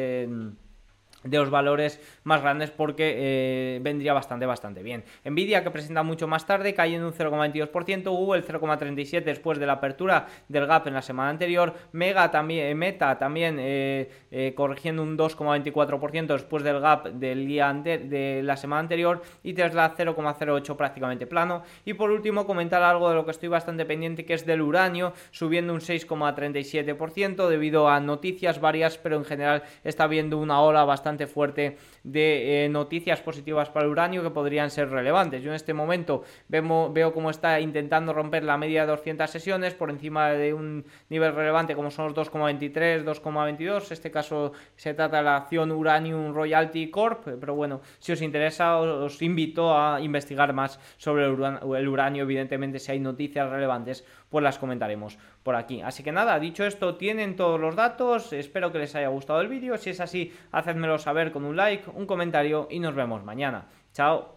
de 1.29 1.37
los 1.37 1.49
valores 1.49 1.99
más 2.23 2.41
grandes 2.41 2.71
porque 2.71 3.13
eh, 3.17 3.79
vendría 3.81 4.13
bastante, 4.13 4.45
bastante 4.45 4.83
bien. 4.83 5.03
Nvidia 5.25 5.63
que 5.63 5.71
presenta 5.71 6.03
mucho 6.03 6.27
más 6.27 6.45
tarde, 6.45 6.73
cayendo 6.73 7.07
un 7.07 7.13
0,22%, 7.13 8.03
Google 8.09 8.43
0,37% 8.43 9.23
después 9.23 9.59
de 9.59 9.65
la 9.65 9.73
apertura 9.73 10.27
del 10.47 10.65
gap 10.65 10.87
en 10.87 10.93
la 10.93 11.01
semana 11.01 11.29
anterior, 11.29 11.73
Mega 11.91 12.31
también, 12.31 12.67
eh, 12.67 12.75
Meta 12.75 13.17
también 13.17 13.57
eh, 13.59 14.53
corrigiendo 14.55 15.03
un 15.03 15.17
2,24% 15.17 16.27
después 16.27 16.63
del 16.63 16.79
gap 16.79 17.07
del 17.11 17.45
día 17.47 17.67
de 17.73 18.41
la 18.43 18.55
semana 18.55 18.81
anterior 18.81 19.21
y 19.43 19.53
Tesla 19.53 19.93
0,08% 19.95 20.75
prácticamente 20.75 21.27
plano. 21.27 21.63
Y 21.85 21.93
por 21.93 22.11
último 22.11 22.45
comentar 22.45 22.81
algo 22.83 23.09
de 23.09 23.15
lo 23.15 23.25
que 23.25 23.31
estoy 23.31 23.49
bastante 23.49 23.85
pendiente 23.85 24.25
que 24.25 24.33
es 24.33 24.45
del 24.45 24.61
uranio, 24.61 25.13
subiendo 25.31 25.73
un 25.73 25.79
6,37% 25.79 27.47
debido 27.47 27.89
a 27.89 27.99
noticias 27.99 28.59
varias, 28.59 28.97
pero 28.97 29.17
en 29.17 29.25
general 29.25 29.63
está 29.83 30.07
viendo 30.07 30.37
una 30.37 30.61
ola 30.61 30.83
bastante 30.85 31.16
fuerte 31.25 31.77
de 32.03 32.65
eh, 32.65 32.69
noticias 32.69 33.21
positivas 33.21 33.69
para 33.69 33.85
el 33.85 33.91
uranio 33.91 34.21
que 34.21 34.29
podrían 34.29 34.69
ser 34.69 34.89
relevantes. 34.89 35.41
Yo 35.41 35.49
en 35.49 35.55
este 35.55 35.73
momento 35.73 36.23
veo 36.49 37.13
cómo 37.13 37.31
está 37.31 37.59
intentando 37.59 38.13
romper 38.13 38.43
la 38.43 38.57
media 38.57 38.81
de 38.81 38.91
200 38.91 39.29
sesiones 39.29 39.73
por 39.73 39.89
encima 39.89 40.29
de 40.29 40.53
un 40.53 40.85
nivel 41.09 41.33
relevante 41.33 41.75
como 41.75 41.89
son 41.89 42.13
los 42.13 42.15
2,23, 42.15 43.03
2,22. 43.03 43.87
En 43.87 43.93
este 43.93 44.11
caso 44.11 44.51
se 44.75 44.93
trata 44.93 45.17
de 45.17 45.23
la 45.23 45.37
acción 45.37 45.71
Uranium 45.71 46.33
Royalty 46.33 46.89
Corp. 46.91 47.25
Pero 47.39 47.55
bueno, 47.55 47.81
si 47.99 48.11
os 48.11 48.21
interesa 48.21 48.77
os, 48.77 49.21
invito 49.21 49.75
a 49.77 50.01
investigar 50.01 50.53
más 50.53 50.79
sobre 50.97 51.25
el 51.25 51.87
uranio. 51.87 52.23
Evidentemente 52.23 52.79
si 52.79 52.91
hay 52.91 52.99
noticias 52.99 53.49
relevantes 53.49 54.05
pues 54.29 54.43
las 54.43 54.57
comentaremos 54.57 55.17
por 55.43 55.55
aquí. 55.55 55.81
Así 55.81 56.03
que 56.03 56.11
nada, 56.11 56.39
dicho 56.39 56.65
esto, 56.65 56.95
tienen 56.95 57.35
todos 57.35 57.59
los 57.59 57.75
datos, 57.75 58.33
espero 58.33 58.71
que 58.71 58.79
les 58.79 58.95
haya 58.95 59.07
gustado 59.07 59.41
el 59.41 59.47
vídeo, 59.47 59.77
si 59.77 59.89
es 59.91 59.99
así, 59.99 60.33
hacedmelo 60.51 60.97
saber 60.97 61.31
con 61.31 61.45
un 61.45 61.55
like, 61.55 61.89
un 61.89 62.05
comentario 62.05 62.67
y 62.69 62.79
nos 62.79 62.95
vemos 62.95 63.23
mañana. 63.23 63.67
Chao. 63.93 64.36